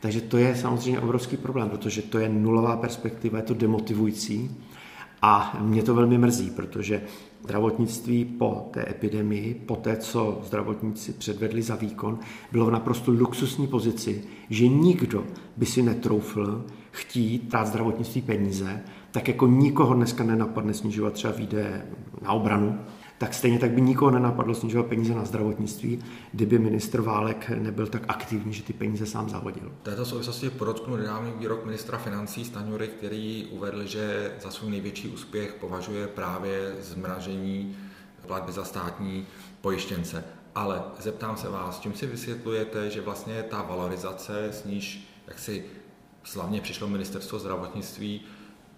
Takže 0.00 0.20
to 0.20 0.38
je 0.38 0.56
samozřejmě 0.56 1.00
obrovský 1.00 1.36
problém, 1.36 1.70
protože 1.70 2.02
to 2.02 2.18
je 2.18 2.28
nulová 2.28 2.76
perspektiva, 2.76 3.38
je 3.38 3.44
to 3.44 3.54
demotivující. 3.54 4.56
A 5.22 5.56
mě 5.60 5.82
to 5.82 5.94
velmi 5.94 6.18
mrzí, 6.18 6.50
protože 6.50 7.02
zdravotnictví 7.44 8.24
po 8.24 8.68
té 8.70 8.90
epidemii, 8.90 9.54
po 9.66 9.76
té, 9.76 9.96
co 9.96 10.40
zdravotníci 10.44 11.12
předvedli 11.12 11.62
za 11.62 11.76
výkon, 11.76 12.18
bylo 12.52 12.66
v 12.66 12.70
naprosto 12.70 13.10
luxusní 13.10 13.66
pozici, 13.66 14.24
že 14.50 14.68
nikdo 14.68 15.24
by 15.56 15.66
si 15.66 15.82
netroufl 15.82 16.64
chtít 16.90 17.44
dát 17.52 17.66
zdravotnictví 17.66 18.22
peníze, 18.22 18.80
tak 19.10 19.28
jako 19.28 19.46
nikoho 19.46 19.94
dneska 19.94 20.24
nenapadne 20.24 20.74
snižovat 20.74 21.12
třeba 21.12 21.34
výdaje 21.34 21.86
na 22.22 22.32
obranu, 22.32 22.78
tak 23.18 23.34
stejně 23.34 23.58
tak 23.58 23.70
by 23.70 23.80
nikoho 23.80 24.10
nenapadlo 24.10 24.54
snižovat 24.54 24.86
peníze 24.86 25.14
na 25.14 25.24
zdravotnictví, 25.24 26.04
kdyby 26.32 26.58
ministr 26.58 27.00
Válek 27.00 27.48
nebyl 27.48 27.86
tak 27.86 28.02
aktivní, 28.08 28.52
že 28.52 28.62
ty 28.62 28.72
peníze 28.72 29.06
sám 29.06 29.28
zahodil. 29.28 29.72
V 29.80 29.84
této 29.84 30.04
souvislosti 30.04 30.50
podotknu 30.50 30.96
nedávný 30.96 31.32
výrok 31.38 31.64
ministra 31.64 31.98
financí 31.98 32.44
Staňury, 32.44 32.88
který 32.88 33.46
uvedl, 33.50 33.86
že 33.86 34.32
za 34.42 34.50
svůj 34.50 34.70
největší 34.70 35.08
úspěch 35.08 35.54
považuje 35.54 36.06
právě 36.06 36.74
zmražení 36.80 37.76
platby 38.26 38.52
za 38.52 38.64
státní 38.64 39.26
pojištěnce. 39.60 40.24
Ale 40.54 40.82
zeptám 41.00 41.36
se 41.36 41.48
vás, 41.48 41.80
čím 41.80 41.94
si 41.94 42.06
vysvětlujete, 42.06 42.90
že 42.90 43.00
vlastně 43.00 43.42
ta 43.42 43.62
valorizace, 43.62 44.44
s 44.44 44.64
níž 44.64 45.08
jak 45.26 45.38
si 45.38 45.64
slavně 46.24 46.60
přišlo 46.60 46.88
ministerstvo 46.88 47.38
zdravotnictví, 47.38 48.20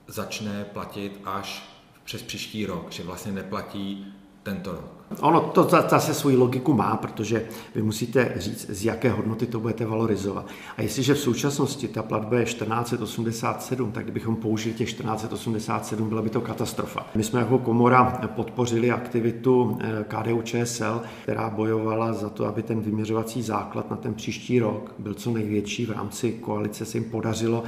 začne 0.06 0.64
platit 0.64 1.20
až 1.24 1.76
přes 2.04 2.22
příští 2.22 2.66
rok, 2.66 2.92
že 2.92 3.02
vlastně 3.02 3.32
neplatí 3.32 4.14
tento 4.46 4.72
rok. 4.72 4.96
Ono 5.20 5.40
to 5.40 5.68
zase 5.88 6.14
svůj 6.14 6.36
logiku 6.36 6.72
má, 6.72 6.96
protože 6.96 7.46
vy 7.74 7.82
musíte 7.82 8.32
říct, 8.36 8.70
z 8.70 8.84
jaké 8.84 9.10
hodnoty 9.10 9.46
to 9.46 9.60
budete 9.60 9.86
valorizovat. 9.86 10.46
A 10.76 10.82
jestliže 10.82 11.14
v 11.14 11.18
současnosti 11.18 11.88
ta 11.88 12.02
platba 12.02 12.38
je 12.38 12.44
1487, 12.44 13.92
tak 13.92 14.04
kdybychom 14.04 14.36
použili 14.36 14.74
těch 14.74 14.92
1487, 14.92 16.08
byla 16.08 16.22
by 16.22 16.30
to 16.30 16.40
katastrofa. 16.40 17.06
My 17.14 17.24
jsme 17.24 17.40
jako 17.40 17.58
komora 17.58 18.20
podpořili 18.26 18.90
aktivitu 18.90 19.78
eh, 19.80 20.04
KDU 20.08 20.42
ČSL, 20.42 21.00
která 21.22 21.50
bojovala 21.50 22.12
za 22.12 22.28
to, 22.28 22.46
aby 22.46 22.62
ten 22.62 22.80
vyměřovací 22.80 23.42
základ 23.42 23.90
na 23.90 23.96
ten 23.96 24.14
příští 24.14 24.60
rok 24.60 24.94
byl 24.98 25.14
co 25.14 25.30
největší. 25.30 25.86
V 25.86 25.90
rámci 25.90 26.32
koalice 26.32 26.84
se 26.84 26.98
jim 26.98 27.10
podařilo 27.10 27.64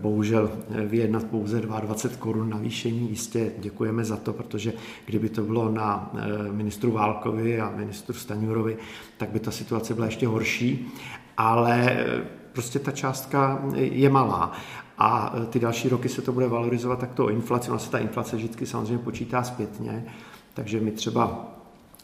bohužel 0.00 0.50
vyjednat 0.86 1.24
pouze 1.24 1.60
22 1.60 2.18
korun 2.18 2.50
navýšení. 2.50 3.10
Jistě 3.10 3.52
děkujeme 3.58 4.04
za 4.04 4.16
to, 4.16 4.32
protože 4.32 4.72
kdyby 5.06 5.28
to 5.28 5.42
bylo 5.42 5.72
na 5.72 6.12
eh, 6.14 6.52
ministru 6.52 6.92
Válkovi 6.92 7.60
a 7.60 7.72
ministru 7.76 8.14
Staňurovi, 8.14 8.76
tak 9.16 9.30
by 9.30 9.40
ta 9.40 9.50
situace 9.50 9.94
byla 9.94 10.06
ještě 10.06 10.26
horší, 10.26 10.92
ale 11.36 11.90
eh, 11.90 12.24
prostě 12.52 12.78
ta 12.78 12.90
částka 12.90 13.62
je 13.74 14.10
malá. 14.10 14.52
A 14.98 15.34
eh, 15.36 15.46
ty 15.46 15.58
další 15.58 15.88
roky 15.88 16.08
se 16.08 16.22
to 16.22 16.32
bude 16.32 16.48
valorizovat 16.48 16.98
takto 16.98 17.24
o 17.24 17.28
inflaci. 17.28 17.70
Ona 17.70 17.78
se 17.78 17.90
ta 17.90 17.98
inflace 17.98 18.36
vždycky 18.36 18.66
samozřejmě 18.66 18.98
počítá 18.98 19.42
zpětně, 19.42 20.04
takže 20.54 20.80
my 20.80 20.90
třeba 20.90 21.54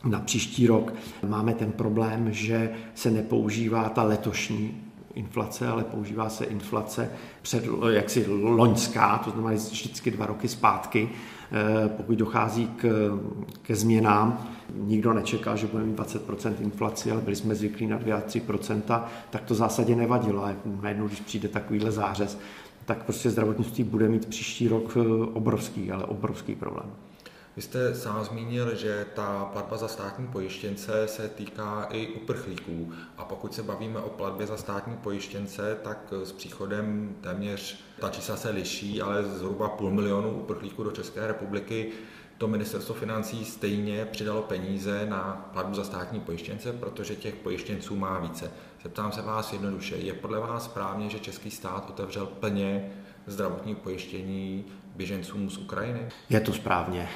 na 0.04 0.20
příští 0.20 0.66
rok 0.66 0.94
máme 1.28 1.54
ten 1.54 1.72
problém, 1.72 2.32
že 2.32 2.70
se 2.94 3.10
nepoužívá 3.10 3.88
ta 3.88 4.02
letošní 4.02 4.83
inflace, 5.14 5.68
ale 5.68 5.84
používá 5.84 6.28
se 6.28 6.44
inflace 6.44 7.10
před, 7.42 7.64
jaksi 7.90 8.26
loňská, 8.28 9.18
to 9.18 9.30
znamená 9.30 9.56
vždycky 9.56 10.10
dva 10.10 10.26
roky 10.26 10.48
zpátky. 10.48 11.08
Eh, 11.52 11.88
pokud 11.88 12.18
dochází 12.18 12.66
k, 12.66 13.10
ke 13.62 13.76
změnám, 13.76 14.48
nikdo 14.74 15.12
nečekal, 15.12 15.56
že 15.56 15.66
budeme 15.66 15.90
mít 15.90 15.96
20% 15.98 16.54
inflaci, 16.60 17.10
ale 17.10 17.20
byli 17.20 17.36
jsme 17.36 17.54
zvyklí 17.54 17.86
na 17.86 17.98
2-3%, 17.98 19.08
tak 19.30 19.42
to 19.44 19.54
v 19.54 19.56
zásadě 19.56 19.96
nevadilo. 19.96 20.42
Ale 20.42 20.56
najednou, 20.82 21.06
když 21.06 21.20
přijde 21.20 21.48
takovýhle 21.48 21.92
zářez, 21.92 22.38
tak 22.84 23.04
prostě 23.04 23.30
zdravotnictví 23.30 23.84
bude 23.84 24.08
mít 24.08 24.26
příští 24.26 24.68
rok 24.68 24.96
eh, 24.96 25.24
obrovský, 25.32 25.92
ale 25.92 26.04
obrovský 26.04 26.54
problém. 26.54 26.86
Vy 27.56 27.62
jste 27.62 27.94
sám 27.94 28.24
zmínil, 28.24 28.74
že 28.74 29.06
ta 29.14 29.44
platba 29.44 29.76
za 29.76 29.88
státní 29.88 30.26
pojištěnce 30.26 31.08
se 31.08 31.28
týká 31.28 31.86
i 31.90 32.06
uprchlíků. 32.08 32.92
A 33.16 33.24
pokud 33.24 33.54
se 33.54 33.62
bavíme 33.62 34.00
o 34.00 34.08
platbě 34.08 34.46
za 34.46 34.56
státní 34.56 34.96
pojištěnce, 34.96 35.78
tak 35.82 36.12
s 36.24 36.32
příchodem 36.32 37.16
téměř, 37.20 37.84
ta 38.00 38.08
čísla 38.08 38.36
se 38.36 38.50
liší, 38.50 39.02
ale 39.02 39.24
zhruba 39.24 39.68
půl 39.68 39.90
milionu 39.90 40.30
uprchlíků 40.30 40.82
do 40.82 40.90
České 40.90 41.26
republiky 41.26 41.92
to 42.38 42.48
ministerstvo 42.48 42.94
financí 42.94 43.44
stejně 43.44 44.04
přidalo 44.04 44.42
peníze 44.42 45.06
na 45.06 45.50
platbu 45.52 45.74
za 45.74 45.84
státní 45.84 46.20
pojištěnce, 46.20 46.72
protože 46.72 47.16
těch 47.16 47.34
pojištěnců 47.34 47.96
má 47.96 48.18
více. 48.18 48.50
Zeptám 48.82 49.12
se 49.12 49.22
vás 49.22 49.52
jednoduše, 49.52 49.96
je 49.96 50.12
podle 50.12 50.40
vás 50.40 50.64
správně, 50.64 51.10
že 51.10 51.20
český 51.20 51.50
stát 51.50 51.90
otevřel 51.90 52.26
plně 52.26 52.92
zdravotní 53.26 53.74
pojištění 53.74 54.64
běžencům 54.94 55.50
z 55.50 55.58
Ukrajiny? 55.58 56.00
Je 56.30 56.40
to 56.40 56.52
správně. 56.52 57.08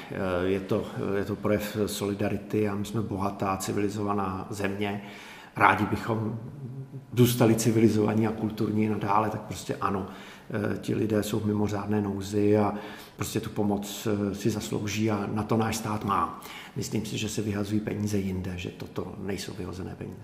Je 0.43 0.59
to, 0.59 0.85
je 1.15 1.25
to 1.25 1.35
projev 1.35 1.77
solidarity 1.85 2.69
a 2.69 2.75
my 2.75 2.85
jsme 2.85 3.01
bohatá, 3.01 3.57
civilizovaná 3.57 4.47
země. 4.49 5.01
Rádi 5.55 5.85
bychom 5.85 6.39
zůstali 7.13 7.55
civilizovaní 7.55 8.27
a 8.27 8.31
kulturní 8.31 8.89
nadále, 8.89 9.29
tak 9.29 9.41
prostě 9.41 9.75
ano, 9.75 10.07
eh, 10.73 10.77
ti 10.77 10.95
lidé 10.95 11.23
jsou 11.23 11.39
v 11.39 11.45
mimořádné 11.45 12.01
nouzi 12.01 12.57
a 12.57 12.73
prostě 13.15 13.39
tu 13.39 13.49
pomoc 13.49 14.07
eh, 14.07 14.35
si 14.35 14.49
zaslouží 14.49 15.11
a 15.11 15.29
na 15.33 15.43
to 15.43 15.57
náš 15.57 15.75
stát 15.75 16.05
má. 16.05 16.41
Myslím 16.75 17.05
si, 17.05 17.17
že 17.17 17.29
se 17.29 17.41
vyhazují 17.41 17.79
peníze 17.79 18.17
jinde, 18.17 18.53
že 18.55 18.69
toto 18.69 19.15
nejsou 19.17 19.53
vyhozené 19.53 19.95
peníze. 19.95 20.21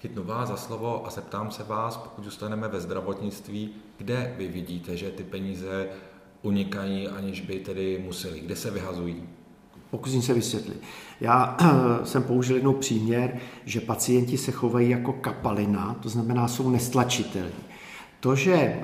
Chytnu 0.00 0.24
vás 0.24 0.48
za 0.48 0.56
slovo 0.56 1.06
a 1.06 1.10
zeptám 1.10 1.50
se 1.50 1.62
vás, 1.62 1.96
pokud 1.96 2.24
zůstaneme 2.24 2.68
ve 2.68 2.80
zdravotnictví, 2.80 3.70
kde 3.96 4.34
vy 4.38 4.48
vidíte, 4.48 4.96
že 4.96 5.10
ty 5.10 5.22
peníze 5.22 5.88
unikají, 6.46 7.08
aniž 7.08 7.40
by 7.40 7.54
tedy 7.54 8.02
museli, 8.04 8.40
kde 8.40 8.56
se 8.56 8.70
vyhazují? 8.70 9.22
Pokusím 9.90 10.22
se 10.22 10.34
vysvětlit. 10.34 10.82
Já 11.20 11.56
jsem 12.04 12.22
použil 12.22 12.56
jednou 12.56 12.72
příměr, 12.72 13.38
že 13.64 13.80
pacienti 13.80 14.38
se 14.38 14.52
chovají 14.52 14.90
jako 14.90 15.12
kapalina, 15.12 15.96
to 16.02 16.08
znamená, 16.08 16.48
jsou 16.48 16.70
nestlačitelní. 16.70 17.66
To, 18.20 18.34
že 18.34 18.54
eh, 18.54 18.82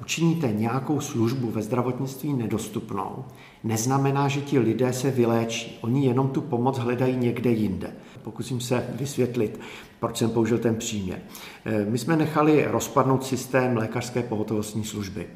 učiníte 0.00 0.52
nějakou 0.52 1.00
službu 1.00 1.50
ve 1.50 1.62
zdravotnictví 1.62 2.32
nedostupnou, 2.32 3.24
neznamená, 3.64 4.28
že 4.28 4.40
ti 4.40 4.58
lidé 4.58 4.92
se 4.92 5.10
vyléčí. 5.10 5.78
Oni 5.80 6.06
jenom 6.06 6.28
tu 6.28 6.40
pomoc 6.40 6.78
hledají 6.78 7.16
někde 7.16 7.50
jinde. 7.50 7.92
Pokusím 8.22 8.60
se 8.60 8.86
vysvětlit, 8.94 9.60
proč 10.00 10.16
jsem 10.16 10.30
použil 10.30 10.58
ten 10.58 10.76
příměr. 10.76 11.20
Eh, 11.64 11.84
my 11.84 11.98
jsme 11.98 12.16
nechali 12.16 12.64
rozpadnout 12.64 13.24
systém 13.24 13.76
lékařské 13.76 14.22
pohotovostní 14.22 14.84
služby. 14.84 15.26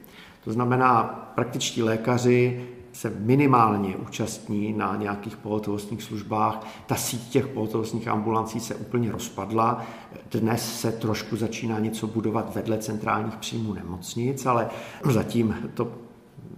To 0.45 0.53
znamená, 0.53 1.03
praktičtí 1.35 1.83
lékaři 1.83 2.69
se 2.93 3.13
minimálně 3.19 3.97
účastní 3.97 4.73
na 4.73 4.97
nějakých 4.97 5.37
pohotovostních 5.37 6.03
službách. 6.03 6.67
Ta 6.87 6.95
síť 6.95 7.29
těch 7.29 7.47
pohotovostních 7.47 8.09
ambulancí 8.09 8.61
se 8.61 8.75
úplně 8.75 9.13
rozpadla. 9.13 9.83
Dnes 10.31 10.81
se 10.81 10.93
trošku 10.93 11.37
začíná 11.37 11.79
něco 11.79 12.07
budovat 12.07 12.55
vedle 12.55 12.79
centrálních 12.79 13.37
příjmů 13.37 13.75
nemocnic, 13.75 14.47
ale 14.47 14.69
zatím 15.05 15.57
to 15.75 15.93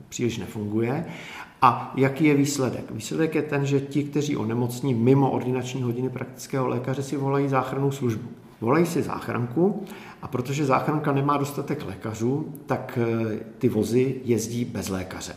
příliš 0.09 0.38
nefunguje. 0.38 1.07
A 1.62 1.93
jaký 1.97 2.25
je 2.25 2.35
výsledek? 2.35 2.90
Výsledek 2.90 3.35
je 3.35 3.43
ten, 3.43 3.66
že 3.66 3.81
ti, 3.81 4.05
kteří 4.05 4.37
onemocní 4.37 4.95
mimo 4.95 5.31
ordinační 5.31 5.83
hodiny 5.83 6.11
praktického 6.11 6.69
lékaře, 6.69 7.03
si 7.03 7.16
volají 7.16 7.49
záchrannou 7.49 7.90
službu. 7.90 8.29
Volají 8.61 8.87
si 8.87 9.03
záchranku 9.03 9.85
a 10.23 10.29
protože 10.29 10.67
záchranka 10.67 11.13
nemá 11.13 11.37
dostatek 11.37 11.87
lékařů, 11.87 12.55
tak 12.67 12.99
eh, 13.03 13.39
ty 13.59 13.69
vozy 13.69 14.21
jezdí 14.25 14.65
bez 14.65 14.89
lékaře. 14.89 15.33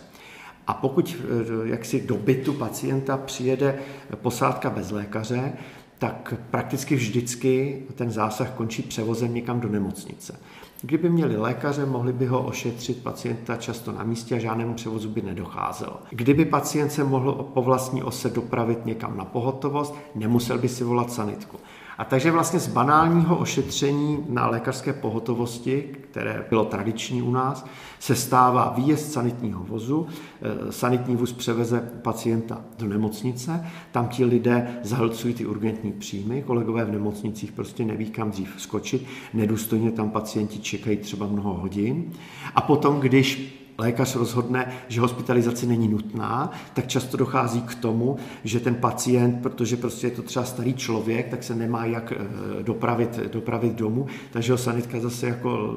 A 0.67 0.73
pokud 0.73 1.17
eh, 1.19 1.69
jaksi 1.69 2.01
do 2.01 2.15
bytu 2.15 2.53
pacienta 2.53 3.17
přijede 3.17 3.79
posádka 4.15 4.69
bez 4.69 4.91
lékaře, 4.91 5.53
tak 5.97 6.33
prakticky 6.51 6.95
vždycky 6.95 7.83
ten 7.95 8.11
zásah 8.11 8.51
končí 8.51 8.81
převozem 8.81 9.33
někam 9.33 9.59
do 9.59 9.69
nemocnice. 9.69 10.39
Kdyby 10.81 11.09
měli 11.09 11.37
lékaře, 11.37 11.85
mohli 11.85 12.13
by 12.13 12.25
ho 12.25 12.43
ošetřit 12.43 13.03
pacienta 13.03 13.55
často 13.55 13.91
na 13.91 14.03
místě 14.03 14.35
a 14.35 14.39
žádnému 14.39 14.73
převozu 14.73 15.09
by 15.09 15.21
nedocházelo. 15.21 15.99
Kdyby 16.09 16.45
pacient 16.45 16.89
se 16.89 17.03
mohl 17.03 17.33
po 17.53 17.61
vlastní 17.61 18.03
ose 18.03 18.29
dopravit 18.29 18.85
někam 18.85 19.17
na 19.17 19.25
pohotovost, 19.25 19.95
nemusel 20.15 20.57
by 20.57 20.69
si 20.69 20.83
volat 20.83 21.11
sanitku. 21.11 21.57
A 21.97 22.05
takže 22.05 22.31
vlastně 22.31 22.59
z 22.59 22.67
banálního 22.67 23.37
ošetření 23.37 24.25
na 24.29 24.47
lékařské 24.47 24.93
pohotovosti, 24.93 25.89
které 26.01 26.45
bylo 26.49 26.65
tradiční 26.65 27.21
u 27.21 27.31
nás, 27.31 27.65
se 27.99 28.15
stává 28.15 28.73
výjezd 28.77 29.11
sanitního 29.11 29.63
vozu. 29.63 30.07
Eh, 30.41 30.71
sanitní 30.71 31.15
vůz 31.15 31.33
převeze 31.33 31.91
pacienta 32.01 32.61
do 32.79 32.87
nemocnice, 32.87 33.65
tam 33.91 34.07
ti 34.07 34.25
lidé 34.25 34.79
zahlcují 34.83 35.33
ty 35.33 35.45
urgentní 35.45 35.91
příjmy, 35.91 36.43
kolegové 36.43 36.85
v 36.85 36.91
nemocnicích 36.91 37.51
prostě 37.51 37.85
neví, 37.85 38.05
kam 38.05 38.31
dřív 38.31 38.53
skočit, 38.57 39.05
nedůstojně 39.33 39.91
tam 39.91 40.09
pacienti 40.09 40.59
čekají 40.59 40.97
třeba 40.97 41.27
mnoho 41.27 41.53
hodin. 41.53 42.11
A 42.55 42.61
potom, 42.61 42.99
když 42.99 43.59
lékař 43.77 44.15
rozhodne, 44.15 44.73
že 44.87 45.01
hospitalizace 45.01 45.65
není 45.65 45.87
nutná, 45.87 46.51
tak 46.73 46.87
často 46.87 47.17
dochází 47.17 47.61
k 47.61 47.75
tomu, 47.75 48.17
že 48.43 48.59
ten 48.59 48.75
pacient, 48.75 49.41
protože 49.41 49.77
prostě 49.77 50.07
je 50.07 50.11
to 50.11 50.21
třeba 50.21 50.45
starý 50.45 50.73
člověk, 50.73 51.29
tak 51.29 51.43
se 51.43 51.55
nemá 51.55 51.85
jak 51.85 52.11
eh, 52.11 52.63
dopravit, 52.63 53.19
dopravit 53.31 53.73
domů, 53.73 54.07
takže 54.31 54.51
ho 54.51 54.57
sanitka 54.57 54.99
zase 54.99 55.27
jako 55.27 55.75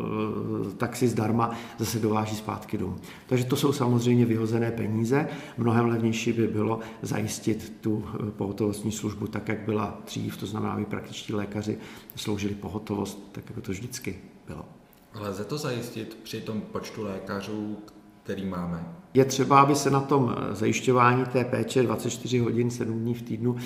eh, 0.70 0.74
taxi 0.74 1.08
zdarma 1.08 1.50
zase 1.78 1.98
dováží 1.98 2.36
zpátky 2.36 2.78
domů. 2.78 2.96
Takže 3.26 3.44
to 3.44 3.56
jsou 3.56 3.72
samozřejmě 3.72 4.24
vyhozené 4.24 4.70
peníze. 4.70 5.28
Mnohem 5.58 5.86
levnější 5.86 6.32
by 6.32 6.46
bylo 6.46 6.80
zajistit 7.02 7.72
tu 7.80 8.04
eh, 8.06 8.30
pohotovostní 8.30 8.92
službu 8.92 9.26
tak, 9.26 9.48
jak 9.48 9.58
byla 9.58 9.98
dřív, 10.06 10.36
to 10.36 10.46
znamená, 10.46 10.72
aby 10.72 10.84
praktičtí 10.84 11.32
lékaři 11.32 11.78
sloužili 12.16 12.54
pohotovost, 12.54 13.28
tak 13.32 13.44
jako 13.48 13.60
to 13.60 13.72
vždycky 13.72 14.16
bylo. 14.46 14.75
Lze 15.20 15.44
to 15.44 15.58
zajistit 15.58 16.18
při 16.22 16.40
tom 16.40 16.60
počtu 16.60 17.02
lékařů, 17.04 17.78
který 18.26 18.44
máme? 18.44 18.84
Je 19.14 19.24
třeba, 19.24 19.60
aby 19.60 19.74
se 19.74 19.90
na 19.90 20.00
tom 20.00 20.34
zajišťování 20.50 21.24
té 21.24 21.44
péče 21.44 21.82
24 21.82 22.38
hodin, 22.38 22.70
7 22.70 22.98
dní 22.98 23.14
v 23.14 23.22
týdnu, 23.22 23.56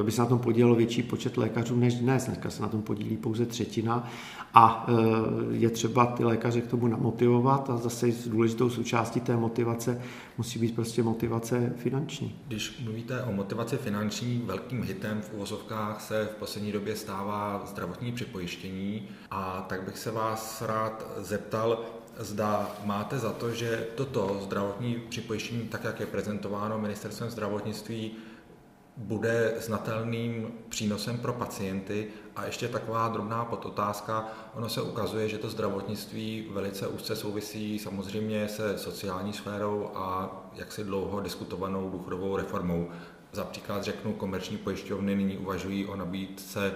aby 0.00 0.12
se 0.12 0.20
na 0.20 0.26
tom 0.26 0.38
podílelo 0.38 0.74
větší 0.74 1.02
počet 1.02 1.36
lékařů 1.36 1.76
než 1.76 1.94
dnes. 1.94 2.26
Dneska 2.26 2.50
se 2.50 2.62
na 2.62 2.68
tom 2.68 2.82
podílí 2.82 3.16
pouze 3.16 3.46
třetina 3.46 4.10
a 4.54 4.86
e, 4.88 5.56
je 5.56 5.70
třeba 5.70 6.06
ty 6.06 6.24
lékaře 6.24 6.60
k 6.60 6.66
tomu 6.66 6.86
namotivovat 6.86 7.70
a 7.70 7.76
zase 7.76 8.12
s 8.12 8.28
důležitou 8.28 8.70
součástí 8.70 9.20
té 9.20 9.36
motivace 9.36 10.02
musí 10.38 10.58
být 10.58 10.74
prostě 10.74 11.02
motivace 11.02 11.72
finanční. 11.76 12.38
Když 12.48 12.80
mluvíte 12.84 13.22
o 13.22 13.32
motivaci 13.32 13.76
finanční, 13.76 14.42
velkým 14.46 14.82
hitem 14.82 15.20
v 15.20 15.34
uvozovkách 15.34 16.00
se 16.00 16.24
v 16.24 16.38
poslední 16.38 16.72
době 16.72 16.96
stává 16.96 17.62
zdravotní 17.66 18.12
připojištění 18.12 19.08
a 19.30 19.66
tak 19.68 19.82
bych 19.82 19.98
se 19.98 20.10
vás 20.10 20.62
rád 20.62 21.06
zeptal, 21.18 21.84
zda 22.18 22.70
máte 22.84 23.18
za 23.18 23.32
to, 23.32 23.50
že 23.50 23.86
toto 23.94 24.40
zdravotní 24.42 24.94
připojištění, 25.08 25.68
tak 25.68 25.84
jak 25.84 26.00
je 26.00 26.06
prezentováno 26.06 26.78
ministerstvem 26.78 27.30
zdravotnictví, 27.30 28.16
bude 28.96 29.54
znatelným 29.58 30.48
přínosem 30.68 31.18
pro 31.18 31.32
pacienty. 31.32 32.08
A 32.36 32.46
ještě 32.46 32.68
taková 32.68 33.08
drobná 33.08 33.44
podotázka. 33.44 34.28
Ono 34.54 34.68
se 34.68 34.82
ukazuje, 34.82 35.28
že 35.28 35.38
to 35.38 35.50
zdravotnictví 35.50 36.48
velice 36.50 36.88
úzce 36.88 37.16
souvisí 37.16 37.78
samozřejmě 37.78 38.48
se 38.48 38.78
sociální 38.78 39.32
sférou 39.32 39.90
a 39.94 40.30
jaksi 40.54 40.84
dlouho 40.84 41.20
diskutovanou 41.20 41.90
důchodovou 41.90 42.36
reformou. 42.36 42.90
Za 43.32 43.44
příklad 43.44 43.84
řeknu, 43.84 44.12
komerční 44.12 44.56
pojišťovny 44.56 45.14
nyní 45.14 45.36
uvažují 45.38 45.86
o 45.86 45.96
nabídce 45.96 46.72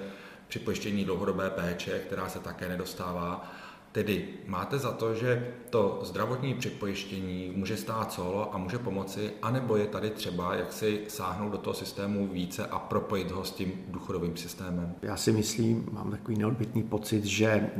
připojištění 0.49 1.05
dlouhodobé 1.05 1.51
péče, 1.51 1.99
která 1.99 2.29
se 2.29 2.39
také 2.39 2.69
nedostává. 2.69 3.53
Tedy 3.93 4.29
máte 4.47 4.79
za 4.79 4.93
to, 4.93 5.15
že 5.15 5.49
to 5.71 6.01
zdravotní 6.03 6.55
připojištění 6.55 7.53
může 7.57 7.77
stát 7.77 8.13
solo 8.13 8.55
a 8.55 8.59
může 8.59 8.79
pomoci, 8.79 9.31
anebo 9.43 9.77
je 9.77 9.87
tady 9.87 10.11
třeba, 10.11 10.55
jak 10.55 10.73
si 10.73 11.01
sáhnout 11.09 11.53
do 11.53 11.59
toho 11.59 11.75
systému 11.75 12.29
více 12.29 12.67
a 12.67 12.79
propojit 12.79 13.31
ho 13.31 13.45
s 13.45 13.51
tím 13.51 13.73
důchodovým 13.89 14.37
systémem? 14.37 14.95
Já 15.03 15.17
si 15.17 15.33
myslím, 15.33 15.89
mám 15.93 16.11
takový 16.11 16.39
neodbitný 16.39 16.83
pocit, 16.83 17.25
že 17.25 17.47
eh, 17.47 17.71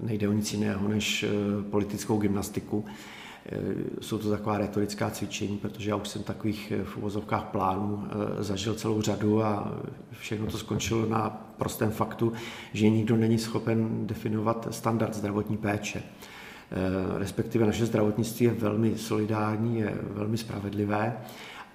nejde 0.00 0.28
o 0.28 0.32
nic 0.32 0.52
jiného 0.52 0.88
než 0.88 1.22
eh, 1.22 1.28
politickou 1.70 2.18
gymnastiku. 2.18 2.84
Eh, 3.46 3.58
jsou 4.00 4.18
to 4.18 4.30
taková 4.30 4.58
retorická 4.58 5.10
cvičení, 5.10 5.58
protože 5.58 5.90
já 5.90 5.96
už 5.96 6.08
jsem 6.08 6.22
takových 6.22 6.72
v 6.84 6.96
uvozovkách 6.96 7.44
plánů 7.44 8.08
zažil 8.38 8.74
celou 8.74 9.02
řadu 9.02 9.42
a 9.42 9.74
všechno 10.12 10.46
to 10.46 10.58
skončilo 10.58 11.06
na 11.06 11.49
prostém 11.60 11.90
faktu, 11.90 12.32
že 12.72 12.90
nikdo 12.90 13.16
není 13.16 13.38
schopen 13.38 14.06
definovat 14.06 14.68
standard 14.70 15.14
zdravotní 15.14 15.56
péče. 15.56 16.02
Eh, 16.02 17.18
respektive 17.18 17.66
naše 17.66 17.86
zdravotnictví 17.86 18.46
je 18.46 18.52
velmi 18.52 18.98
solidární, 18.98 19.78
je 19.78 19.94
velmi 20.02 20.38
spravedlivé 20.38 21.16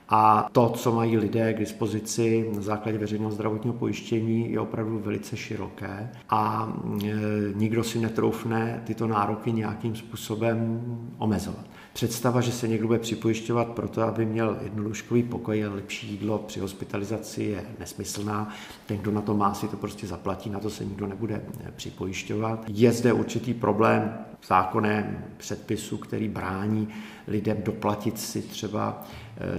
a 0.09 0.49
to, 0.51 0.69
co 0.69 0.91
mají 0.91 1.17
lidé 1.17 1.53
k 1.53 1.59
dispozici 1.59 2.51
na 2.55 2.61
základě 2.61 2.97
veřejného 2.97 3.31
zdravotního 3.31 3.73
pojištění, 3.73 4.51
je 4.51 4.59
opravdu 4.59 4.99
velice 4.99 5.37
široké 5.37 6.09
a 6.29 6.73
e, 7.03 7.13
nikdo 7.53 7.83
si 7.83 7.99
netroufne 7.99 8.81
tyto 8.85 9.07
nároky 9.07 9.51
nějakým 9.51 9.95
způsobem 9.95 10.81
omezovat. 11.17 11.65
Představa, 11.93 12.41
že 12.41 12.51
se 12.51 12.67
někdo 12.67 12.87
bude 12.87 12.99
připojišťovat 12.99 13.67
proto, 13.67 14.01
aby 14.01 14.25
měl 14.25 14.57
jednoduškový 14.61 15.23
pokoj 15.23 15.65
a 15.65 15.73
lepší 15.73 16.07
jídlo 16.07 16.37
při 16.37 16.59
hospitalizaci 16.59 17.43
je 17.43 17.63
nesmyslná. 17.79 18.49
Ten, 18.85 18.97
kdo 18.97 19.11
na 19.11 19.21
to 19.21 19.33
má, 19.33 19.53
si 19.53 19.67
to 19.67 19.77
prostě 19.77 20.07
zaplatí, 20.07 20.49
na 20.49 20.59
to 20.59 20.69
se 20.69 20.85
nikdo 20.85 21.07
nebude 21.07 21.35
e, 21.35 21.71
připojišťovat. 21.71 22.65
Je 22.67 22.91
zde 22.91 23.13
určitý 23.13 23.53
problém 23.53 24.17
zákonné 24.47 25.25
předpisu, 25.37 25.97
který 25.97 26.27
brání 26.27 26.87
lidem 27.27 27.57
doplatit 27.63 28.19
si 28.19 28.41
třeba 28.41 29.03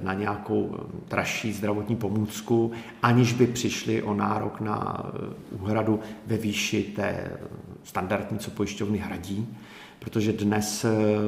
na 0.03 0.15
nějakou 0.15 0.75
eh, 0.75 0.83
dražší 1.09 1.53
zdravotní 1.53 1.97
pomůcku, 1.97 2.73
aniž 3.03 3.33
by 3.33 3.47
přišli 3.47 4.03
o 4.03 4.15
nárok 4.15 4.61
na 4.61 5.05
eh, 5.05 5.35
úhradu 5.51 6.01
ve 6.27 6.37
výši 6.37 6.83
té 6.83 7.31
standardní, 7.83 8.39
co 8.39 8.51
pojišťovny 8.51 8.99
hradí, 8.99 9.49
protože 9.99 10.33
dnes 10.33 10.87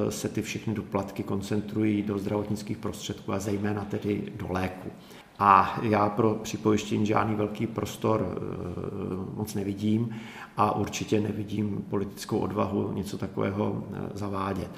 se 0.08 0.28
ty 0.28 0.42
všechny 0.42 0.74
doplatky 0.74 1.22
koncentrují 1.22 2.02
do 2.02 2.18
zdravotnických 2.18 2.76
prostředků 2.76 3.32
a 3.32 3.38
zejména 3.38 3.84
tedy 3.84 4.22
do 4.36 4.46
léku. 4.50 4.90
A 5.38 5.80
já 5.82 6.08
pro 6.08 6.34
připojištění 6.34 7.06
žádný 7.06 7.34
velký 7.34 7.66
prostor 7.66 8.26
eh, 8.26 9.36
moc 9.36 9.54
nevidím 9.54 10.16
a 10.56 10.76
určitě 10.76 11.20
nevidím 11.20 11.84
politickou 11.90 12.38
odvahu 12.38 12.92
něco 12.92 13.18
takového 13.18 13.84
eh, 13.92 13.98
zavádět. 14.14 14.70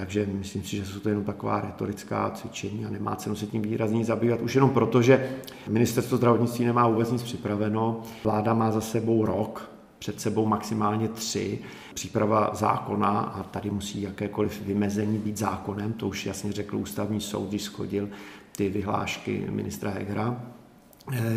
Takže 0.00 0.26
myslím 0.32 0.62
si, 0.62 0.76
že 0.76 0.86
jsou 0.86 1.00
to 1.00 1.08
jenom 1.08 1.24
taková 1.24 1.60
retorická 1.60 2.30
cvičení 2.30 2.84
a 2.86 2.90
nemá 2.90 3.16
cenu 3.16 3.36
se 3.36 3.46
tím 3.46 3.62
výrazně 3.62 4.04
zabývat. 4.04 4.40
Už 4.40 4.54
jenom 4.54 4.70
proto, 4.70 5.02
že 5.02 5.30
ministerstvo 5.68 6.16
zdravotnictví 6.16 6.64
nemá 6.64 6.88
vůbec 6.88 7.12
nic 7.12 7.22
připraveno. 7.22 8.02
Vláda 8.24 8.54
má 8.54 8.70
za 8.70 8.80
sebou 8.80 9.24
rok, 9.24 9.70
před 9.98 10.20
sebou 10.20 10.46
maximálně 10.46 11.08
tři. 11.08 11.58
Příprava 11.94 12.50
zákona 12.54 13.20
a 13.20 13.42
tady 13.42 13.70
musí 13.70 14.02
jakékoliv 14.02 14.62
vymezení 14.62 15.18
být 15.18 15.36
zákonem, 15.36 15.92
to 15.92 16.08
už 16.08 16.26
jasně 16.26 16.52
řekl 16.52 16.76
ústavní 16.76 17.20
soud, 17.20 17.48
když 17.48 17.62
schodil 17.62 18.08
ty 18.56 18.68
vyhlášky 18.68 19.46
ministra 19.50 19.90
Hegera 19.90 20.40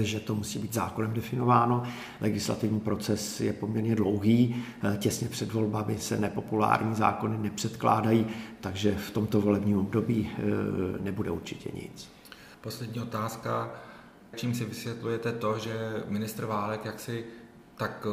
že 0.01 0.19
to 0.19 0.35
musí 0.35 0.59
být 0.59 0.73
zákonem 0.73 1.13
definováno. 1.13 1.83
Legislativní 2.21 2.79
proces 2.79 3.41
je 3.41 3.53
poměrně 3.53 3.95
dlouhý, 3.95 4.63
eh, 4.83 4.97
těsně 4.97 5.27
před 5.29 5.53
volbami 5.53 5.97
se 5.99 6.19
nepopulární 6.19 6.95
zákony 6.95 7.37
nepředkládají, 7.37 8.27
takže 8.61 8.95
v 8.95 9.11
tomto 9.11 9.41
volebním 9.41 9.77
období 9.77 10.31
eh, 10.31 10.41
nebude 11.03 11.31
určitě 11.31 11.69
nic. 11.73 12.09
Poslední 12.61 13.01
otázka. 13.01 13.71
Čím 14.35 14.55
si 14.55 14.65
vysvětlujete 14.65 15.31
to, 15.31 15.59
že 15.59 16.03
ministr 16.07 16.45
Válek 16.45 16.85
jaksi 16.85 17.25
tak 17.77 18.07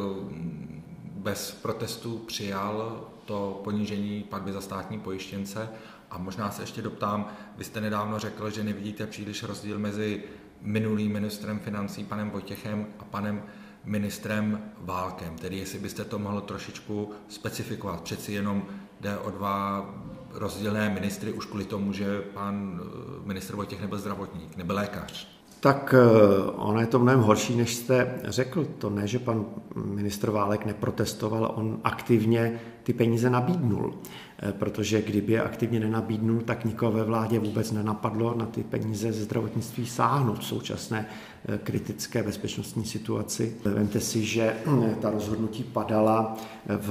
bez 1.03 1.53
protestů 1.53 2.19
přijal 2.19 3.09
to 3.25 3.61
ponížení 3.65 4.23
platby 4.23 4.53
za 4.53 4.61
státní 4.61 5.01
pojištěnce 5.01 5.69
a 6.11 6.19
možná 6.19 6.51
se 6.51 6.63
ještě 6.63 6.83
doptám, 6.83 7.29
vy 7.57 7.65
jste 7.65 7.81
nedávno 7.81 8.19
řekl, 8.19 8.51
že 8.51 8.65
nevidíte 8.65 9.07
příliš 9.07 9.43
rozdíl 9.43 9.79
mezi 9.79 10.23
minulým 10.63 11.13
ministrem 11.13 11.59
financí 11.59 12.05
panem 12.05 12.31
Vojtěchem 12.31 12.87
a 12.99 13.05
panem 13.05 13.43
ministrem 13.85 14.61
Válkem, 14.81 15.37
tedy 15.37 15.57
jestli 15.59 15.79
byste 15.79 16.05
to 16.05 16.19
mohl 16.19 16.41
trošičku 16.41 17.11
specifikovat. 17.29 18.01
Přeci 18.01 18.33
jenom 18.33 18.63
jde 19.01 19.19
o 19.19 19.31
dva 19.31 19.91
rozdílné 20.35 20.91
ministry 20.91 21.33
už 21.33 21.47
kvůli 21.47 21.65
tomu, 21.65 21.93
že 21.93 22.21
pan 22.21 22.81
eh, 22.83 23.29
ministr 23.29 23.57
Vojtěch 23.57 23.81
nebyl 23.81 23.99
zdravotník, 23.99 24.57
nebyl 24.57 24.77
lékař. 24.77 25.41
Tak 25.61 25.95
eh, 25.95 26.51
ono 26.57 26.81
je 26.81 26.87
to 26.87 26.99
mnohem 26.99 27.21
horší, 27.21 27.57
než 27.57 27.75
jste 27.75 28.21
řekl. 28.25 28.65
To 28.65 28.91
ne, 28.91 29.07
že 29.07 29.19
pan 29.19 29.45
ministr 29.85 30.31
Válek 30.31 30.67
neprotestoval, 30.67 31.53
on 31.57 31.81
aktivně 31.85 32.61
ty 32.83 32.93
peníze 32.93 33.31
nabídnul. 33.31 33.95
Eh, 34.43 34.53
protože 34.53 35.03
kdyby 35.03 35.33
je 35.33 35.43
aktivně 35.43 35.81
nenabídnul, 35.81 36.41
tak 36.41 36.65
nikoho 36.65 36.93
ve 36.93 37.05
vládě 37.05 37.39
vůbec 37.39 37.73
nenapadlo 37.73 38.35
na 38.39 38.47
ty 38.47 38.63
peníze 38.63 39.13
ze 39.13 39.25
zdravotnictví 39.25 39.87
sáhnout 39.87 40.39
v 40.39 40.45
současné 40.45 41.07
eh, 41.49 41.59
kritické 41.59 42.23
bezpečnostní 42.23 42.85
situaci. 42.85 43.57
Vemte 43.65 44.01
si, 44.01 44.25
že 44.25 44.57
ta 45.01 45.11
rozhodnutí 45.11 45.63
padala 45.65 46.37
v 46.67 46.91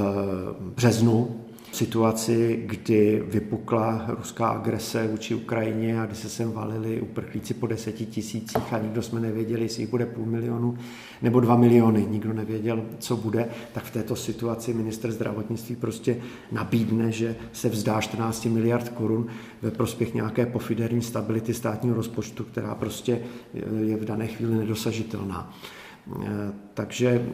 březnu 0.60 1.46
situaci, 1.72 2.64
kdy 2.66 3.24
vypukla 3.28 4.06
ruská 4.08 4.50
agrese 4.50 5.08
vůči 5.08 5.36
Ukrajině 5.36 6.02
a 6.02 6.06
kdy 6.06 6.16
se 6.16 6.30
sem 6.30 6.52
valili 6.52 7.02
uprchlíci 7.02 7.54
po 7.54 7.68
deseti 7.68 8.06
tisících 8.06 8.74
a 8.74 8.78
nikdo 8.78 9.02
jsme 9.02 9.20
nevěděli, 9.20 9.62
jestli 9.62 9.84
jich 9.84 9.90
bude 9.90 10.06
půl 10.06 10.26
milionu 10.26 10.78
nebo 11.22 11.40
dva 11.40 11.56
miliony. 11.56 12.08
Nikdo 12.10 12.34
nevěděl, 12.34 12.84
co 13.00 13.18
bude. 13.18 13.50
Tak 13.74 13.84
v 13.84 13.92
této 13.92 14.16
situaci 14.16 14.74
minister 14.74 15.12
zdravotnictví 15.12 15.76
prostě 15.76 16.18
nabídne, 16.52 17.12
že 17.12 17.36
se 17.52 17.70
vzdá 17.70 18.02
14 18.02 18.46
miliard 18.46 18.90
korun 18.90 19.28
ve 19.62 19.72
prospěch 19.72 20.14
nějaké 20.14 20.46
pofiderní 20.46 21.02
stability 21.02 21.54
státního 21.54 21.96
rozpočtu, 21.96 22.44
která 22.44 22.76
prostě 22.76 23.20
je 23.84 23.98
v 23.98 24.06
dané 24.06 24.28
chvíli 24.28 24.56
nedosažitelná. 24.56 25.54
Takže 26.74 27.26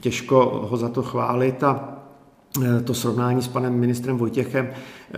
těžko 0.00 0.66
ho 0.70 0.76
za 0.76 0.88
to 0.88 1.02
chválit 1.02 1.62
a 1.62 1.98
Eh, 1.98 2.07
to 2.84 2.94
srovnání 2.94 3.42
s 3.42 3.48
panem 3.48 3.74
ministrem 3.74 4.18
Vojtěchem 4.18 4.68
eh, 4.70 5.14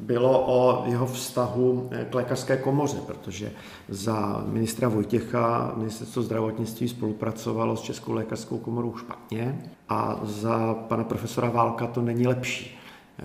bylo 0.00 0.44
o 0.46 0.84
jeho 0.86 1.06
vztahu 1.06 1.88
eh, 1.90 2.06
k 2.10 2.14
lékařské 2.14 2.56
komoře, 2.56 2.98
protože 3.06 3.52
za 3.88 4.44
ministra 4.48 4.88
Vojtěcha 4.88 5.74
ministerstvo 5.76 6.22
zdravotnictví 6.22 6.88
spolupracovalo 6.88 7.76
s 7.76 7.82
Českou 7.82 8.12
lékařskou 8.12 8.58
komorou 8.58 8.96
špatně 8.96 9.62
a 9.88 10.20
za 10.22 10.74
pana 10.74 11.04
profesora 11.04 11.50
Válka 11.50 11.86
to 11.86 12.02
není 12.02 12.26
lepší. 12.26 12.78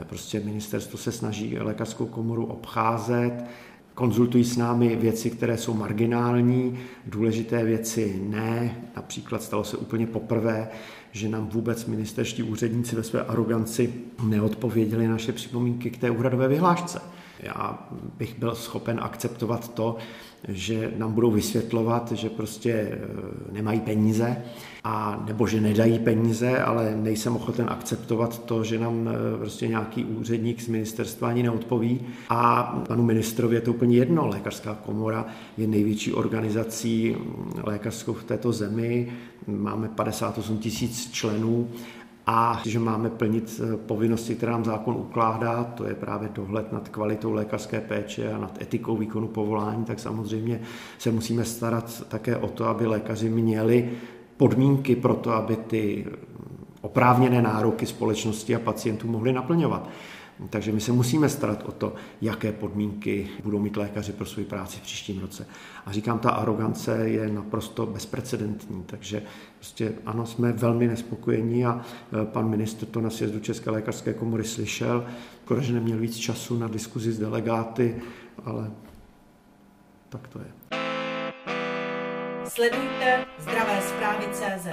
Prostě 0.04 0.39
ministerstvo 0.39 0.97
se 0.97 1.12
snaží 1.12 1.58
lékařskou 1.60 2.06
komoru 2.06 2.45
obcházet, 2.45 3.34
konzultují 4.00 4.43
s 4.43 4.58
námi 4.58 4.95
věci, 4.95 5.30
které 5.30 5.58
jsou 5.58 5.74
marginální, 5.74 6.80
důležité 7.06 7.64
věci 7.64 8.22
ne. 8.24 8.76
Například 8.95 9.43
stalo 9.43 9.64
se 9.64 9.78
úplně 9.78 10.08
poprvé, 10.08 10.68
že 11.12 11.30
nám 11.30 11.47
vůbec 11.47 11.86
ministerští 11.86 12.43
úředníci 12.43 12.95
ve 12.95 13.03
své 13.03 13.24
aroganci 13.24 13.93
neodpověděli 14.24 15.07
naše 15.07 15.32
připomínky 15.32 15.89
k 15.89 15.97
té 15.97 16.10
úhradové 16.10 16.47
vyhlášce. 16.47 17.01
Já 17.43 17.87
bych 18.17 18.39
byl 18.39 18.55
schopen 18.55 18.99
akceptovat 19.01 19.73
to, 19.73 19.97
že 20.47 20.91
nám 20.97 21.13
budou 21.13 21.31
vysvětlovat, 21.31 22.11
že 22.11 22.29
prostě 22.29 22.71
e, 22.71 22.97
nemají 23.51 23.79
peníze, 23.79 24.37
a 24.83 25.23
nebo 25.27 25.47
že 25.47 25.61
nedají 25.61 25.99
peníze, 25.99 26.59
ale 26.59 26.95
nejsem 26.95 27.35
ochoten 27.35 27.65
akceptovat 27.69 28.45
to, 28.45 28.63
že 28.63 28.79
nám 28.79 29.07
e, 29.07 29.37
prostě 29.37 29.67
nějaký 29.67 30.05
úředník 30.05 30.61
z 30.61 30.67
ministerstva 30.67 31.29
ani 31.29 31.43
neodpoví. 31.43 32.01
A 32.29 32.63
panu 32.87 33.03
ministrovi 33.03 33.55
je 33.55 33.61
to 33.61 33.73
úplně 33.73 33.97
jedno. 33.97 34.27
Lékařská 34.27 34.75
komora 34.85 35.25
je 35.57 35.67
největší 35.67 36.13
organizací 36.13 37.15
lékařskou 37.63 38.13
v 38.13 38.23
této 38.23 38.51
zemi. 38.51 39.11
Máme 39.47 39.87
58 39.87 40.57
tisíc 40.57 41.11
členů 41.11 41.69
a 42.32 42.61
že 42.65 42.80
máme 42.80 43.09
plnit 43.09 43.61
eh, 43.63 43.77
povinnosti, 43.77 44.36
které 44.36 44.51
nám 44.51 44.65
zákon 44.65 44.95
ukládá, 44.95 45.63
to 45.63 45.88
je 45.88 45.95
právě 45.95 46.30
dohled 46.34 46.71
nad 46.71 46.89
kvalitou 46.89 47.34
lékařské 47.34 47.82
péče 47.82 48.34
a 48.34 48.38
nad 48.38 48.61
etikou 48.61 48.97
výkonu 48.97 49.27
povolání, 49.27 49.86
tak 49.86 49.99
samozřejmě 49.99 50.61
se 50.97 51.11
musíme 51.11 51.45
starat 51.45 52.03
také 52.07 52.38
o 52.38 52.47
to, 52.47 52.65
aby 52.65 52.88
lékaři 52.88 53.30
měli 53.30 53.91
podmínky 54.38 54.95
pro 54.95 55.13
to, 55.13 55.32
aby 55.32 55.55
ty 55.55 56.05
oprávněné 56.82 57.41
nároky 57.41 57.86
společnosti 57.86 58.55
a 58.55 58.59
pacientů 58.59 59.07
mohli 59.07 59.34
naplňovat. 59.34 59.89
Takže 60.49 60.71
my 60.71 60.82
se 60.82 60.91
musíme 60.91 61.30
starat 61.30 61.63
o 61.65 61.71
to, 61.71 61.93
jaké 62.21 62.51
podmínky 62.51 63.27
budou 63.43 63.59
mít 63.59 63.77
lékaři 63.77 64.11
pro 64.11 64.25
svou 64.25 64.43
práci 64.43 64.77
v 64.77 64.82
příštím 64.82 65.19
roce. 65.19 65.47
A 65.86 65.91
říkám, 65.91 66.19
ta 66.19 66.30
arogance 66.30 67.09
je 67.09 67.30
naprosto 67.30 67.86
bezprecedentní, 67.86 68.84
takže 68.86 69.23
prostě 69.60 69.93
ano, 70.05 70.26
jsme 70.26 70.51
velmi 70.51 70.88
nespokojení 70.88 71.66
a 71.66 71.82
e, 72.22 72.26
pan 72.26 72.49
ministr 72.49 72.86
to 72.86 73.01
na 73.01 73.10
sjezdu 73.10 73.39
České 73.39 73.70
lékařské 73.72 74.14
komory 74.14 74.43
slyšel, 74.43 75.05
skoro, 75.45 75.62
že 75.62 75.74
neměl 75.74 75.97
víc 75.97 76.18
času 76.18 76.57
na 76.57 76.68
diskuzi 76.68 77.12
s 77.12 77.20
delegáty, 77.20 78.01
ale 78.45 78.72
tak 80.10 80.28
to 80.28 80.39
je. 80.39 80.80
Sledujte 82.47 83.26
zdravé 83.39 83.82
zprávy 83.82 84.26
CZ. 84.32 84.68